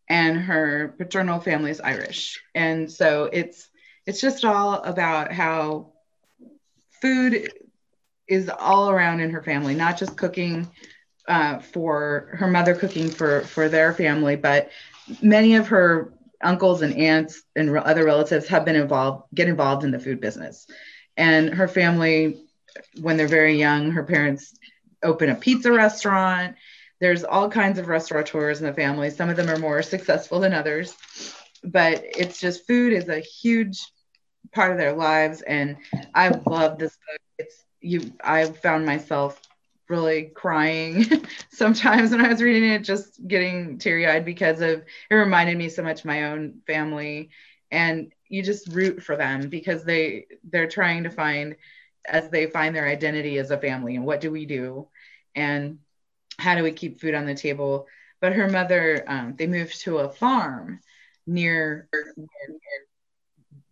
and 0.09 0.38
her 0.38 0.95
paternal 0.99 1.40
family 1.40 1.71
is 1.71 1.81
Irish. 1.81 2.43
And 2.55 2.90
so 2.90 3.25
it's 3.33 3.69
it's 4.07 4.21
just 4.21 4.45
all 4.45 4.83
about 4.83 5.33
how 5.33 5.93
food 7.01 7.51
is 8.29 8.51
all 8.51 8.90
around 8.90 9.21
in 9.21 9.31
her 9.31 9.43
family, 9.43 9.75
not 9.75 9.99
just 9.99 10.17
cooking 10.17 10.71
uh, 11.29 11.59
for 11.59 12.29
her 12.33 12.49
mother 12.49 12.75
cooking 12.75 13.11
for 13.11 13.43
for 13.43 13.69
their 13.69 13.93
family, 13.93 14.37
but 14.37 14.71
many 15.23 15.57
of 15.57 15.69
her 15.69 16.12
uncles 16.43 16.83
and 16.83 16.95
aunts 16.95 17.43
and 17.57 17.77
other 17.77 18.05
relatives 18.05 18.47
have 18.49 18.64
been 18.64 18.77
involved, 18.77 19.25
get 19.35 19.49
involved 19.49 19.85
in 19.85 19.90
the 19.90 19.99
food 19.99 20.21
business. 20.21 20.67
And 21.17 21.55
her 21.55 21.69
family, 21.69 22.45
when 23.01 23.17
they're 23.17 23.29
very 23.29 23.59
young, 23.59 23.93
her 23.93 24.03
parents 24.03 24.55
open 25.03 25.31
a 25.31 25.35
pizza 25.35 25.73
restaurant. 25.73 26.57
There's 27.05 27.23
all 27.23 27.51
kinds 27.51 27.79
of 27.79 27.88
restaurateurs 27.88 28.62
in 28.62 28.67
the 28.67 28.73
family. 28.73 29.11
Some 29.11 29.29
of 29.29 29.37
them 29.37 29.51
are 29.51 29.59
more 29.59 29.83
successful 29.83 30.40
than 30.40 30.55
others, 30.55 30.97
but 31.62 32.03
it's 32.03 32.40
just 32.40 32.67
food 32.67 32.95
is 32.95 33.11
a 33.11 33.21
huge 33.21 33.79
part 34.55 34.73
of 34.73 34.79
their 34.79 34.95
lives. 34.95 35.43
And 35.43 35.77
I 36.14 36.29
love 36.29 36.79
this 36.79 36.97
book. 36.97 37.21
It's 37.38 37.62
you. 37.83 38.11
I 38.25 38.47
found 38.47 38.87
myself 38.87 39.38
really 39.90 40.33
crying 40.35 41.05
sometimes 41.51 42.11
when 42.11 42.25
I 42.25 42.29
was 42.29 42.40
reading 42.40 42.71
it, 42.71 42.85
just 42.85 43.21
getting 43.29 43.77
teary 43.77 44.09
eyed 44.09 44.25
because 44.25 44.62
of 44.62 44.83
it 45.11 45.14
reminded 45.14 45.59
me 45.59 45.69
so 45.69 45.83
much 45.83 46.01
of 46.01 46.07
my 46.07 46.31
own 46.31 46.62
family. 46.67 47.29
And 47.71 48.14
you 48.31 48.43
just 48.43 48.69
root 48.69 49.03
for 49.03 49.14
them 49.14 49.51
because 49.51 49.85
they 49.85 50.25
they're 50.51 50.69
trying 50.69 51.05
to 51.05 51.11
find 51.11 51.57
as 52.09 52.31
they 52.31 52.47
find 52.47 52.75
their 52.75 52.88
identity 52.88 53.37
as 53.37 53.51
a 53.51 53.59
family 53.59 53.95
and 53.95 54.07
what 54.07 54.23
do 54.23 54.31
we 54.31 54.47
do 54.47 54.88
and 55.35 55.81
how 56.38 56.55
do 56.55 56.62
we 56.62 56.73
keep 56.73 57.01
food 57.01 57.14
on 57.14 57.27
the 57.27 57.35
table? 57.35 57.87
But 58.20 58.33
her 58.35 58.49
mother 58.49 59.05
um, 59.07 59.35
they 59.37 59.47
moved 59.47 59.81
to 59.83 59.99
a 59.99 60.09
farm 60.09 60.81
near, 61.27 61.88
near 62.16 62.29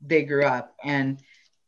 they 0.00 0.24
grew 0.24 0.44
up. 0.44 0.74
And 0.82 1.18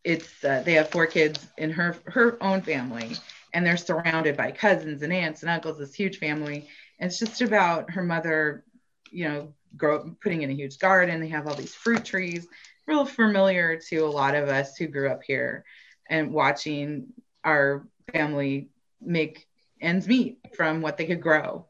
it's 0.03 0.45
uh, 0.45 0.63
they 0.65 0.75
have 0.75 0.91
four 0.91 1.07
kids 1.07 1.47
in 1.57 1.71
her 1.71 1.97
her 2.07 2.43
own 2.43 2.63
family. 2.63 3.17
And 3.53 3.65
they're 3.65 3.77
surrounded 3.77 4.37
by 4.37 4.51
cousins 4.51 5.03
and 5.03 5.13
aunts 5.13 5.43
and 5.43 5.51
uncles 5.51 5.79
this 5.79 5.95
huge 5.95 6.19
family. 6.19 6.69
And 6.99 7.09
it's 7.09 7.19
just 7.19 7.41
about 7.41 7.91
her 7.93 8.03
mother 8.03 8.65
you 9.11 9.29
know 9.29 9.55
grow 9.77 10.15
putting 10.23 10.43
in 10.43 10.51
a 10.51 10.55
huge 10.55 10.79
garden. 10.79 11.21
They 11.21 11.29
have 11.29 11.47
all 11.47 11.55
these 11.55 11.75
fruit 11.75 12.05
trees. 12.05 12.47
Real 12.87 13.07
familiar 13.07 13.81
to 13.89 13.99
a 13.99 14.11
lot 14.11 14.35
of 14.35 14.49
us 14.49 14.77
who 14.77 14.87
grew 14.87 15.09
up 15.09 15.23
here 15.23 15.65
and 16.09 16.33
watching 16.33 17.07
our 17.43 17.87
family 18.13 18.69
make 19.01 19.47
ends 19.85 20.09
meet 20.09 20.39
from 20.57 20.81
what 20.81 20.97
they 20.97 21.07
could 21.07 21.21
grow 21.21 21.67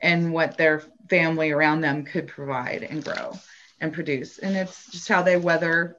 and 0.00 0.32
what 0.32 0.56
their 0.56 0.82
family 1.08 1.50
around 1.50 1.80
them 1.80 2.04
could 2.04 2.26
provide 2.26 2.82
and 2.82 3.04
grow 3.04 3.38
and 3.80 3.92
produce. 3.92 4.38
And 4.38 4.56
it's 4.56 4.90
just 4.90 5.08
how 5.08 5.22
they 5.22 5.36
weather 5.36 5.96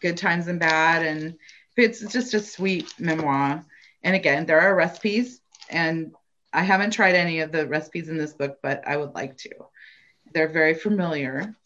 good 0.00 0.16
times 0.16 0.48
and 0.48 0.60
bad. 0.60 1.04
And 1.04 1.36
it's 1.76 2.00
just 2.00 2.34
a 2.34 2.40
sweet 2.40 2.94
memoir. 2.98 3.64
And 4.02 4.14
again, 4.14 4.46
there 4.46 4.60
are 4.60 4.74
recipes, 4.74 5.40
and 5.70 6.14
I 6.52 6.62
haven't 6.62 6.92
tried 6.92 7.14
any 7.14 7.40
of 7.40 7.50
the 7.52 7.66
recipes 7.66 8.08
in 8.08 8.18
this 8.18 8.34
book, 8.34 8.58
but 8.62 8.86
I 8.86 8.96
would 8.96 9.14
like 9.14 9.36
to. 9.38 9.50
They're 10.32 10.48
very 10.48 10.74
familiar. 10.74 11.56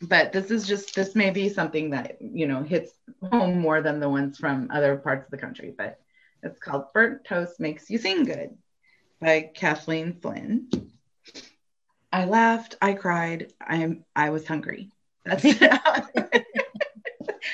But 0.00 0.32
this 0.32 0.52
is 0.52 0.66
just, 0.66 0.94
this 0.94 1.16
may 1.16 1.30
be 1.30 1.48
something 1.48 1.90
that, 1.90 2.18
you 2.20 2.46
know, 2.46 2.62
hits 2.62 2.92
home 3.32 3.58
more 3.58 3.82
than 3.82 3.98
the 3.98 4.08
ones 4.08 4.38
from 4.38 4.68
other 4.72 4.96
parts 4.96 5.24
of 5.24 5.30
the 5.32 5.38
country. 5.38 5.74
But 5.76 5.98
it's 6.42 6.60
called 6.60 6.92
Burnt 6.92 7.24
Toast 7.24 7.60
Makes 7.60 7.90
You 7.90 7.98
Sing 7.98 8.24
Good 8.24 8.56
by 9.20 9.50
Kathleen 9.54 10.14
Flinn. 10.20 10.68
I 12.12 12.24
laughed, 12.24 12.76
I 12.80 12.94
cried, 12.94 13.52
I'm 13.60 14.04
I 14.14 14.30
was 14.30 14.46
hungry. 14.46 14.90
That's 15.24 15.42
that's 15.60 15.80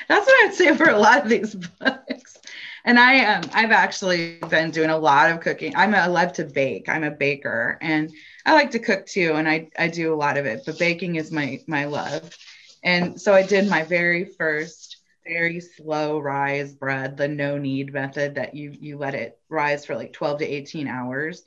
what 0.09 0.45
I'd 0.45 0.53
say 0.53 0.75
for 0.75 0.89
a 0.89 0.97
lot 0.97 1.23
of 1.23 1.29
these 1.29 1.55
books. 1.55 2.37
And 2.85 2.99
I 2.99 3.25
um 3.25 3.49
I've 3.53 3.71
actually 3.71 4.37
been 4.49 4.71
doing 4.71 4.89
a 4.89 4.97
lot 4.97 5.31
of 5.31 5.41
cooking. 5.41 5.75
I'm 5.75 5.93
a, 5.93 5.97
I 5.97 6.07
love 6.07 6.33
to 6.33 6.45
bake. 6.45 6.87
I'm 6.87 7.03
a 7.03 7.11
baker 7.11 7.77
and 7.81 8.11
I 8.45 8.53
like 8.53 8.71
to 8.71 8.79
cook 8.79 9.07
too 9.07 9.33
and 9.35 9.49
I 9.49 9.69
I 9.77 9.87
do 9.87 10.13
a 10.13 10.15
lot 10.15 10.37
of 10.37 10.45
it, 10.45 10.63
but 10.65 10.79
baking 10.79 11.15
is 11.15 11.31
my 11.31 11.59
my 11.67 11.85
love. 11.85 12.35
And 12.83 13.19
so 13.19 13.33
I 13.33 13.41
did 13.41 13.67
my 13.67 13.83
very 13.83 14.25
first 14.25 14.94
very 15.25 15.59
slow 15.59 16.19
rise 16.19 16.73
bread, 16.73 17.17
the 17.17 17.27
no 17.27 17.57
knead 17.57 17.93
method 17.93 18.35
that 18.35 18.53
you 18.53 18.75
you 18.79 18.97
let 18.97 19.15
it 19.15 19.39
rise 19.49 19.85
for 19.85 19.95
like 19.95 20.13
12 20.13 20.39
to 20.39 20.45
18 20.45 20.87
hours 20.87 21.43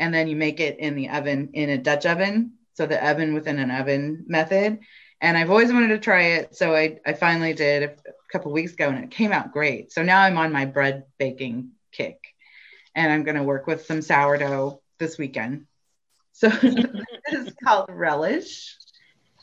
and 0.00 0.12
then 0.12 0.26
you 0.26 0.34
make 0.34 0.60
it 0.60 0.78
in 0.78 0.96
the 0.96 1.10
oven 1.10 1.50
in 1.52 1.68
a 1.70 1.78
Dutch 1.78 2.06
oven. 2.06 2.54
So 2.74 2.86
the 2.86 3.06
oven 3.06 3.34
within 3.34 3.58
an 3.58 3.70
oven 3.70 4.24
method. 4.26 4.80
And 5.20 5.36
I've 5.36 5.50
always 5.50 5.70
wanted 5.70 5.88
to 5.88 5.98
try 5.98 6.22
it. 6.22 6.56
So 6.56 6.74
I, 6.74 6.98
I 7.04 7.12
finally 7.12 7.52
did 7.52 7.82
a 7.82 7.94
couple 8.32 8.50
weeks 8.50 8.72
ago 8.72 8.88
and 8.88 9.04
it 9.04 9.10
came 9.10 9.32
out 9.32 9.52
great. 9.52 9.92
So 9.92 10.02
now 10.02 10.22
I'm 10.22 10.38
on 10.38 10.52
my 10.52 10.64
bread 10.64 11.04
baking 11.18 11.72
kick 11.92 12.18
and 12.94 13.12
I'm 13.12 13.24
going 13.24 13.36
to 13.36 13.42
work 13.42 13.66
with 13.66 13.84
some 13.84 14.00
sourdough 14.00 14.80
this 14.98 15.18
weekend. 15.18 15.66
So 16.32 16.48
this 16.48 16.86
is 17.30 17.52
called 17.62 17.90
Relish 17.90 18.74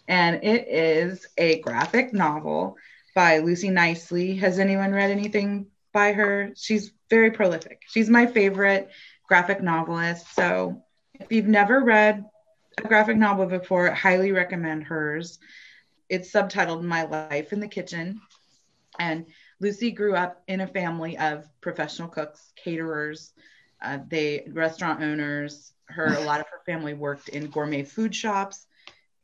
and 0.07 0.43
it 0.43 0.67
is 0.67 1.27
a 1.37 1.59
graphic 1.59 2.13
novel 2.13 2.77
by 3.17 3.39
Lucy 3.39 3.69
Knisley. 3.69 4.37
Has 4.37 4.59
anyone 4.59 4.91
read 4.91 5.09
anything 5.09 5.65
by 5.91 6.13
her? 6.13 6.51
She's 6.55 6.91
very 7.09 7.31
prolific. 7.31 7.81
She's 7.87 8.11
my 8.11 8.27
favorite 8.27 8.91
graphic 9.27 9.59
novelist. 9.59 10.35
So 10.35 10.83
if 11.15 11.31
you've 11.31 11.47
never 11.47 11.83
read 11.83 12.23
a 12.77 12.87
graphic 12.87 13.17
novel 13.17 13.47
before, 13.47 13.89
I 13.89 13.95
highly 13.95 14.31
recommend 14.33 14.83
hers. 14.83 15.39
It's 16.09 16.31
subtitled 16.31 16.83
My 16.83 17.05
Life 17.05 17.53
in 17.53 17.59
the 17.59 17.67
Kitchen. 17.67 18.21
And 18.99 19.25
Lucy 19.59 19.89
grew 19.89 20.15
up 20.15 20.43
in 20.47 20.61
a 20.61 20.67
family 20.67 21.17
of 21.17 21.43
professional 21.59 22.09
cooks, 22.09 22.53
caterers, 22.55 23.33
uh, 23.81 23.97
they 24.07 24.47
restaurant 24.51 25.01
owners. 25.01 25.73
Her 25.87 26.05
a 26.05 26.21
lot 26.21 26.39
of 26.39 26.45
her 26.51 26.61
family 26.67 26.93
worked 26.93 27.29
in 27.29 27.49
gourmet 27.49 27.81
food 27.81 28.13
shops 28.13 28.67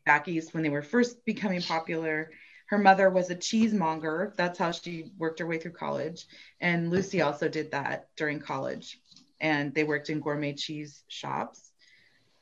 back 0.03 0.27
east 0.27 0.55
when 0.55 0.63
they 0.63 0.69
were 0.69 0.81
first 0.81 1.23
becoming 1.25 1.61
popular. 1.61 2.31
Her 2.67 2.77
mother 2.77 3.09
was 3.09 3.29
a 3.29 3.35
cheesemonger. 3.35 4.33
That's 4.35 4.57
how 4.57 4.71
she 4.71 5.11
worked 5.17 5.39
her 5.39 5.47
way 5.47 5.59
through 5.59 5.71
college. 5.73 6.25
And 6.59 6.89
Lucy 6.89 7.21
also 7.21 7.47
did 7.47 7.71
that 7.71 8.07
during 8.15 8.39
college 8.39 8.99
and 9.39 9.73
they 9.73 9.83
worked 9.83 10.09
in 10.09 10.21
gourmet 10.21 10.53
cheese 10.53 11.03
shops 11.07 11.71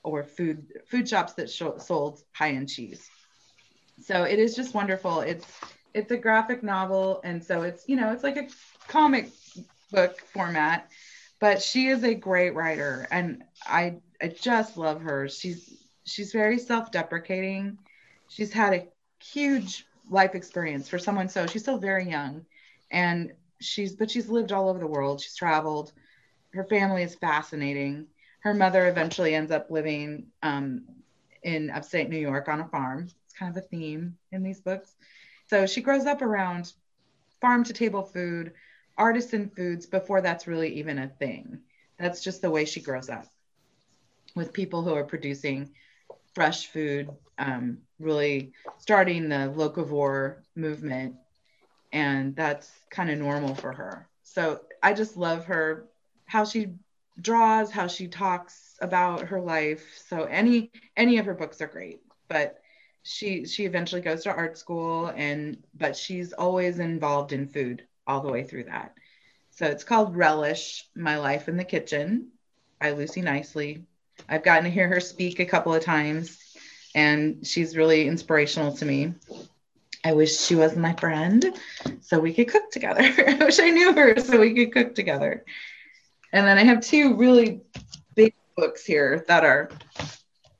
or 0.03 0.23
food 0.23 0.65
food 0.87 1.07
shops 1.09 1.33
that 1.33 1.49
sh- 1.49 1.63
sold 1.79 2.21
high-end 2.33 2.69
cheese. 2.69 3.09
So 3.99 4.23
it 4.23 4.39
is 4.39 4.55
just 4.55 4.73
wonderful. 4.73 5.21
It's 5.21 5.45
it's 5.93 6.11
a 6.11 6.17
graphic 6.17 6.63
novel 6.63 7.21
and 7.23 7.43
so 7.43 7.63
it's 7.63 7.87
you 7.87 7.95
know 7.97 8.13
it's 8.13 8.23
like 8.23 8.37
a 8.37 8.47
comic 8.87 9.29
book 9.91 10.19
format 10.33 10.89
but 11.39 11.61
she 11.61 11.87
is 11.87 12.03
a 12.03 12.13
great 12.13 12.55
writer 12.55 13.07
and 13.11 13.43
I 13.65 13.97
I 14.21 14.27
just 14.27 14.77
love 14.77 15.01
her. 15.01 15.27
She's 15.27 15.85
she's 16.05 16.31
very 16.31 16.59
self-deprecating. 16.59 17.77
She's 18.29 18.53
had 18.53 18.73
a 18.73 18.87
huge 19.23 19.85
life 20.11 20.35
experience 20.35 20.87
for 20.87 20.99
someone 20.99 21.27
so 21.27 21.47
she's 21.47 21.63
still 21.63 21.79
very 21.79 22.07
young 22.07 22.45
and 22.91 23.33
she's 23.61 23.95
but 23.95 24.11
she's 24.11 24.29
lived 24.29 24.51
all 24.51 24.69
over 24.69 24.79
the 24.79 24.87
world. 24.87 25.21
She's 25.21 25.35
traveled 25.35 25.93
her 26.53 26.65
family 26.65 27.03
is 27.03 27.15
fascinating. 27.15 28.07
Her 28.41 28.53
mother 28.53 28.87
eventually 28.87 29.35
ends 29.35 29.51
up 29.51 29.71
living 29.71 30.27
um, 30.43 30.83
in 31.43 31.69
upstate 31.69 32.09
New 32.09 32.17
York 32.17 32.49
on 32.49 32.59
a 32.59 32.67
farm. 32.67 33.07
It's 33.25 33.33
kind 33.33 33.55
of 33.55 33.63
a 33.63 33.67
theme 33.67 34.17
in 34.31 34.43
these 34.43 34.59
books. 34.59 34.93
So 35.49 35.65
she 35.65 35.81
grows 35.81 36.05
up 36.05 36.21
around 36.21 36.73
farm 37.39 37.63
to 37.65 37.73
table 37.73 38.03
food, 38.03 38.53
artisan 38.97 39.49
foods 39.55 39.85
before 39.85 40.21
that's 40.21 40.47
really 40.47 40.75
even 40.75 40.99
a 40.99 41.07
thing. 41.07 41.59
That's 41.97 42.21
just 42.23 42.41
the 42.41 42.51
way 42.51 42.65
she 42.65 42.81
grows 42.81 43.09
up 43.09 43.27
with 44.35 44.53
people 44.53 44.81
who 44.81 44.93
are 44.93 45.03
producing 45.05 45.71
fresh 46.33 46.67
food, 46.67 47.09
um, 47.37 47.79
really 48.01 48.53
starting 48.79 49.29
the 49.29 49.53
locavore 49.55 50.37
movement 50.55 51.15
and 51.91 52.35
that's 52.35 52.69
kind 52.89 53.09
of 53.09 53.17
normal 53.17 53.55
for 53.55 53.73
her. 53.73 54.07
So 54.23 54.61
I 54.81 54.93
just 54.93 55.17
love 55.17 55.45
her 55.45 55.85
how 56.25 56.45
she 56.45 56.69
draws, 57.19 57.71
how 57.71 57.87
she 57.87 58.07
talks 58.07 58.77
about 58.81 59.27
her 59.27 59.41
life. 59.41 59.85
So 60.07 60.23
any 60.23 60.71
any 60.95 61.17
of 61.17 61.25
her 61.25 61.33
books 61.33 61.61
are 61.61 61.67
great, 61.67 62.01
but 62.27 62.59
she 63.03 63.45
she 63.45 63.65
eventually 63.65 64.01
goes 64.01 64.23
to 64.23 64.31
art 64.31 64.57
school 64.57 65.07
and 65.07 65.57
but 65.73 65.95
she's 65.95 66.33
always 66.33 66.79
involved 66.79 67.33
in 67.33 67.47
food 67.47 67.85
all 68.07 68.21
the 68.21 68.31
way 68.31 68.43
through 68.43 68.65
that. 68.65 68.95
So 69.51 69.65
it's 69.65 69.83
called 69.83 70.15
Relish: 70.15 70.87
My 70.95 71.17
Life 71.17 71.49
in 71.49 71.57
the 71.57 71.63
Kitchen 71.65 72.29
by 72.79 72.91
Lucy 72.91 73.21
Knisley. 73.21 73.83
I've 74.29 74.43
gotten 74.43 74.65
to 74.65 74.69
hear 74.69 74.87
her 74.87 74.99
speak 74.99 75.39
a 75.39 75.45
couple 75.45 75.73
of 75.73 75.83
times 75.83 76.50
and 76.95 77.45
she's 77.45 77.77
really 77.77 78.07
inspirational 78.07 78.73
to 78.77 78.85
me. 78.85 79.13
I 80.03 80.13
wish 80.13 80.39
she 80.39 80.55
was 80.55 80.75
my 80.75 80.93
friend 80.93 81.45
so 82.01 82.19
we 82.19 82.33
could 82.33 82.47
cook 82.47 82.71
together. 82.71 83.01
I 83.27 83.45
wish 83.45 83.59
I 83.59 83.69
knew 83.69 83.93
her 83.93 84.19
so 84.19 84.39
we 84.39 84.53
could 84.53 84.73
cook 84.73 84.95
together. 84.95 85.45
And 86.33 86.47
then 86.47 86.57
I 86.57 86.63
have 86.63 86.81
two 86.81 87.15
really 87.15 87.61
big 88.15 88.33
books 88.55 88.85
here 88.85 89.23
that 89.27 89.43
are 89.43 89.69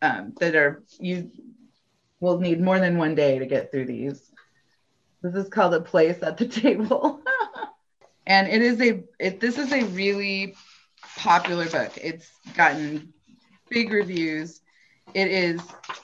um, 0.01 0.34
that 0.39 0.55
are 0.55 0.84
you 0.99 1.32
will 2.19 2.39
need 2.39 2.61
more 2.61 2.79
than 2.79 2.97
one 2.97 3.15
day 3.15 3.39
to 3.39 3.45
get 3.45 3.71
through 3.71 3.86
these. 3.86 4.32
This 5.21 5.36
is 5.36 5.49
called 5.49 5.73
a 5.73 5.82
place 5.82 6.21
at 6.23 6.38
the 6.38 6.47
table. 6.47 7.21
and 8.27 8.47
it 8.47 8.61
is 8.61 8.82
a 8.82 9.03
it, 9.19 9.39
this 9.39 9.57
is 9.57 9.71
a 9.71 9.84
really 9.86 10.55
popular 11.17 11.69
book. 11.69 11.91
It's 12.01 12.29
gotten 12.55 13.13
big 13.69 13.91
reviews. 13.91 14.61
It 15.14 15.28
is 15.28 15.62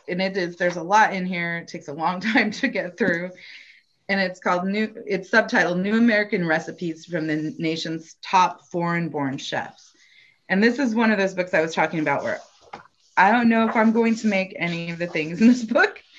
and 0.08 0.22
it 0.22 0.38
is 0.38 0.55
there's 0.58 0.76
a 0.76 0.84
lot 0.84 1.14
in 1.14 1.26
here. 1.26 1.58
It 1.58 1.68
takes 1.68 1.88
a 1.88 1.93
long 1.93 2.20
time 2.34 2.51
to 2.51 2.68
get 2.68 2.97
through. 2.97 3.32
And 4.10 4.22
it's 4.22 4.39
called 4.39 4.66
New 4.66 4.93
it's 5.05 5.30
subtitled 5.30 5.82
New 5.82 5.97
American 5.97 6.47
Recipes 6.47 7.05
from 7.05 7.28
the 7.28 7.53
Nation's 7.58 8.16
Top 8.22 8.66
Foreign 8.68 9.10
Born 9.10 9.38
Chefs. 9.38 9.93
And 10.49 10.64
this 10.64 10.80
is 10.80 10.95
one 10.95 11.12
of 11.12 11.18
those 11.18 11.34
books 11.34 11.53
I 11.53 11.62
was 11.62 11.76
talking 11.76 11.99
about 11.99 12.24
where 12.24 12.39
I 13.18 13.32
don't 13.32 13.49
know 13.49 13.68
if 13.68 13.76
I'm 13.76 13.91
going 13.91 14.16
to 14.18 14.28
make 14.28 14.55
any 14.58 14.91
of 14.91 14.99
the 14.99 15.08
things 15.08 15.41
in 15.41 15.47
this 15.47 15.64
book. 15.64 16.01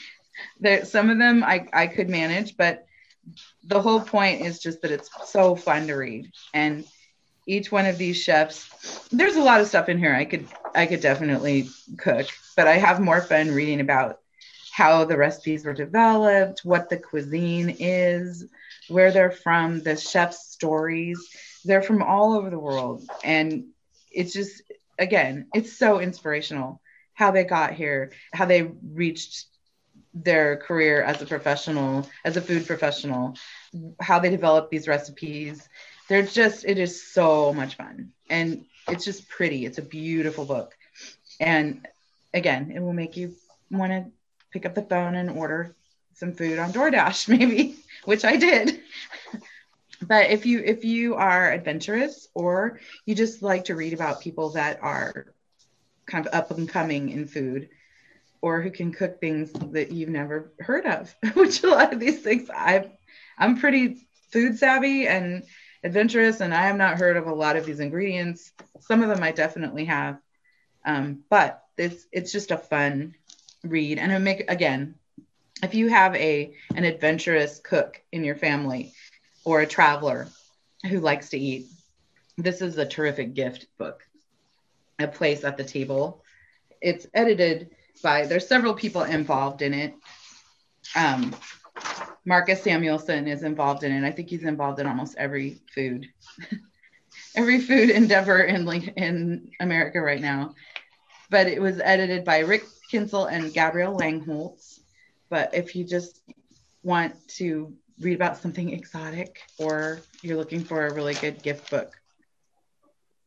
There, 0.61 0.85
some 0.85 1.11
of 1.11 1.19
them 1.19 1.43
I, 1.43 1.67
I 1.73 1.89
could 1.89 2.09
manage, 2.09 2.57
but 2.57 2.87
the 3.65 3.83
whole 3.83 4.01
point 4.01 4.43
is 4.43 4.61
just 4.61 4.83
that 4.83 4.93
it's 4.93 5.11
so 5.29 5.57
fun 5.57 5.89
to 5.89 5.95
read. 5.95 6.31
And 6.55 6.85
each 7.49 7.73
one 7.73 7.87
of 7.87 7.99
these 7.99 8.23
chefs, 8.23 9.09
there's 9.11 9.37
a 9.37 9.43
lot 9.43 9.61
of 9.61 9.67
stuff 9.67 9.89
in 9.89 9.99
here 9.99 10.15
I 10.15 10.25
could 10.27 10.47
I 10.75 10.87
could 10.87 11.01
definitely 11.01 11.69
cook, 11.97 12.29
but 12.57 12.69
I 12.69 12.75
have 12.75 13.01
more 13.01 13.23
fun 13.23 13.51
reading 13.51 13.81
about 13.81 14.21
how 14.71 15.05
the 15.05 15.17
recipes 15.17 15.65
were 15.65 15.73
developed, 15.73 16.65
what 16.65 16.89
the 16.89 16.99
cuisine 16.99 17.75
is, 17.81 18.47
where 18.89 19.11
they're 19.11 19.33
from, 19.33 19.83
the 19.83 19.97
chef's 19.97 20.53
stories. 20.53 21.19
They're 21.65 21.83
from 21.83 22.03
all 22.03 22.35
over 22.35 22.51
the 22.51 22.59
world. 22.59 23.03
And 23.25 23.65
it's 24.13 24.33
just, 24.33 24.63
again, 24.99 25.47
it's 25.53 25.77
so 25.77 26.01
inspirational 26.01 26.81
how 27.15 27.33
they 27.33 27.43
got 27.43 27.73
here, 27.73 28.13
how 28.33 28.45
they 28.45 28.71
reached 28.93 29.47
their 30.15 30.57
career 30.59 31.03
as 31.03 31.21
a 31.21 31.27
professional, 31.27 32.09
as 32.25 32.37
a 32.37 32.41
food 32.41 32.67
professional, 32.67 33.37
how 34.01 34.21
they 34.21 34.31
developed 34.31 34.71
these 34.71 34.87
recipes. 34.87 35.69
They're 36.09 36.23
just, 36.23 36.65
it 36.65 36.79
is 36.79 37.03
so 37.13 37.53
much 37.53 37.77
fun. 37.77 38.13
And 38.31 38.65
it's 38.89 39.05
just 39.05 39.29
pretty. 39.29 39.67
It's 39.67 39.79
a 39.79 39.83
beautiful 39.83 40.45
book. 40.45 40.77
And 41.41 41.87
again, 42.33 42.73
it 42.75 42.81
will 42.81 42.93
make 42.93 43.17
you 43.17 43.35
want 43.71 43.93
to 43.93 44.07
pick 44.51 44.67
up 44.67 44.75
the 44.75 44.83
phone 44.83 45.15
and 45.15 45.31
order 45.31 45.75
some 46.15 46.33
food 46.33 46.59
on 46.59 46.73
DoorDash, 46.73 47.29
maybe, 47.39 47.77
which 48.05 48.25
I 48.25 48.37
did. 48.37 48.81
but 50.03 50.31
if 50.31 50.47
you 50.47 50.61
if 50.65 50.85
you 50.85 51.15
are 51.15 51.51
adventurous 51.53 52.29
or 52.35 52.81
you 53.05 53.15
just 53.15 53.43
like 53.43 53.65
to 53.65 53.75
read 53.75 53.93
about 53.93 54.21
people 54.21 54.51
that 54.51 54.81
are 54.83 55.27
kind 56.07 56.27
of 56.27 56.35
up 56.35 56.51
and 56.51 56.69
coming 56.69 57.11
in 57.11 57.27
food 57.27 57.69
or 58.41 58.63
who 58.63 58.71
can 58.71 58.93
cook 58.93 59.21
things 59.21 59.53
that 59.53 59.93
you've 59.93 60.09
never 60.09 60.53
heard 60.61 60.87
of, 60.87 61.15
which 61.35 61.63
a 61.63 61.69
lot 61.69 61.93
of 61.93 62.01
these 62.01 62.21
things 62.21 62.49
I've 62.51 62.91
I'm 63.37 63.59
pretty 63.59 64.07
food 64.33 64.59
savvy 64.59 65.07
and 65.07 65.45
adventurous 65.85 66.41
and 66.41 66.55
I 66.55 66.67
have 66.67 66.77
not 66.77 66.99
heard 66.99 67.17
of 67.17 67.27
a 67.27 67.35
lot 67.35 67.57
of 67.57 67.65
these 67.65 67.81
ingredients. 67.81 68.53
Some 68.81 69.03
of 69.03 69.09
them 69.09 69.23
I 69.23 69.33
definitely 69.33 69.87
have. 69.87 70.19
Um, 70.85 71.25
but 71.29 71.63
it's 71.77 72.07
it's 72.13 72.33
just 72.33 72.51
a 72.51 72.59
fun 72.59 73.15
read 73.63 73.99
and 73.99 74.13
it 74.13 74.19
make 74.19 74.51
again 74.51 74.95
if 75.63 75.75
you 75.75 75.89
have 75.89 76.15
a 76.15 76.53
an 76.75 76.85
adventurous 76.85 77.59
cook 77.59 78.01
in 78.13 78.25
your 78.25 78.37
family 78.37 78.93
or 79.45 79.61
a 79.61 79.67
traveler 79.67 80.29
who 80.89 81.01
likes 81.01 81.31
to 81.31 81.39
eat 81.39 81.67
this 82.37 82.63
is 82.63 82.79
a 82.79 82.87
terrific 82.87 83.35
gift 83.35 83.67
book 83.79 84.07
a 84.99 85.09
place 85.09 85.45
at 85.45 85.57
the 85.57 85.65
table 85.65 86.23
it's 86.81 87.07
edited 87.15 87.71
by 88.03 88.27
there's 88.27 88.47
several 88.47 88.75
people 88.75 89.03
involved 89.03 89.63
in 89.63 89.75
it 89.75 89.95
um, 90.95 91.35
marcus 92.25 92.63
Samuelsson 92.63 93.27
is 93.29 93.43
involved 93.43 93.85
in 93.85 93.93
it 93.93 94.07
i 94.07 94.11
think 94.11 94.29
he's 94.29 94.45
involved 94.45 94.81
in 94.81 94.87
almost 94.87 95.17
every 95.19 95.61
food 95.75 96.07
every 97.37 97.61
food 97.61 97.91
endeavor 97.91 98.41
in 98.41 98.69
in 98.97 99.51
america 99.61 100.01
right 100.01 100.21
now 100.21 100.55
but 101.31 101.47
it 101.47 101.61
was 101.61 101.81
edited 101.81 102.25
by 102.25 102.39
rick 102.41 102.65
Kinsel 102.89 103.27
and 103.27 103.53
Gabrielle 103.53 103.97
Langholtz. 103.97 104.81
But 105.29 105.55
if 105.55 105.77
you 105.77 105.85
just 105.85 106.21
want 106.83 107.15
to 107.37 107.75
read 108.01 108.15
about 108.15 108.39
something 108.39 108.71
exotic 108.73 109.43
or 109.59 110.01
you're 110.23 110.37
looking 110.37 110.65
for 110.65 110.87
a 110.87 110.95
really 110.95 111.15
good 111.15 111.43
gift 111.43 111.71
book. 111.71 111.93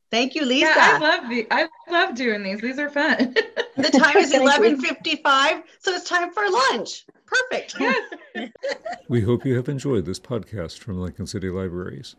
Thank 0.10 0.36
you, 0.36 0.44
Lisa. 0.46 0.66
Yeah, 0.66 0.74
I 0.78 0.98
love 0.98 1.30
the 1.30 1.48
I 1.52 1.68
love 1.90 2.16
doing 2.16 2.44
these. 2.44 2.60
These 2.60 2.80
are 2.80 2.90
fun. 2.90 3.34
the 3.78 3.90
time 3.90 4.18
is 4.18 4.34
eleven 4.36 4.82
fifty 4.82 5.16
five, 5.18 5.64
so 5.80 5.94
it's 5.94 6.10
time 6.10 6.34
for 6.34 6.44
lunch. 6.50 7.06
Perfect. 7.32 7.76
Yes. 7.80 8.52
we 9.08 9.22
hope 9.22 9.46
you 9.46 9.56
have 9.56 9.70
enjoyed 9.70 10.06
this 10.06 10.20
podcast 10.20 10.80
from 10.80 11.00
Lincoln 11.00 11.28
City 11.28 11.50
Libraries. 11.50 12.16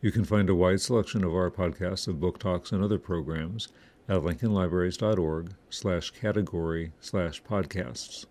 You 0.00 0.10
can 0.12 0.24
find 0.24 0.48
a 0.48 0.54
wide 0.54 0.80
selection 0.80 1.24
of 1.24 1.34
our 1.34 1.50
podcasts 1.50 2.08
of 2.08 2.20
book 2.20 2.38
talks 2.38 2.72
and 2.72 2.82
other 2.82 2.98
programs 2.98 3.68
at 4.08 4.22
lincolnlibraries.org 4.22 5.54
slash 5.68 6.10
category 6.10 6.92
slash 7.00 7.42
podcasts. 7.42 8.26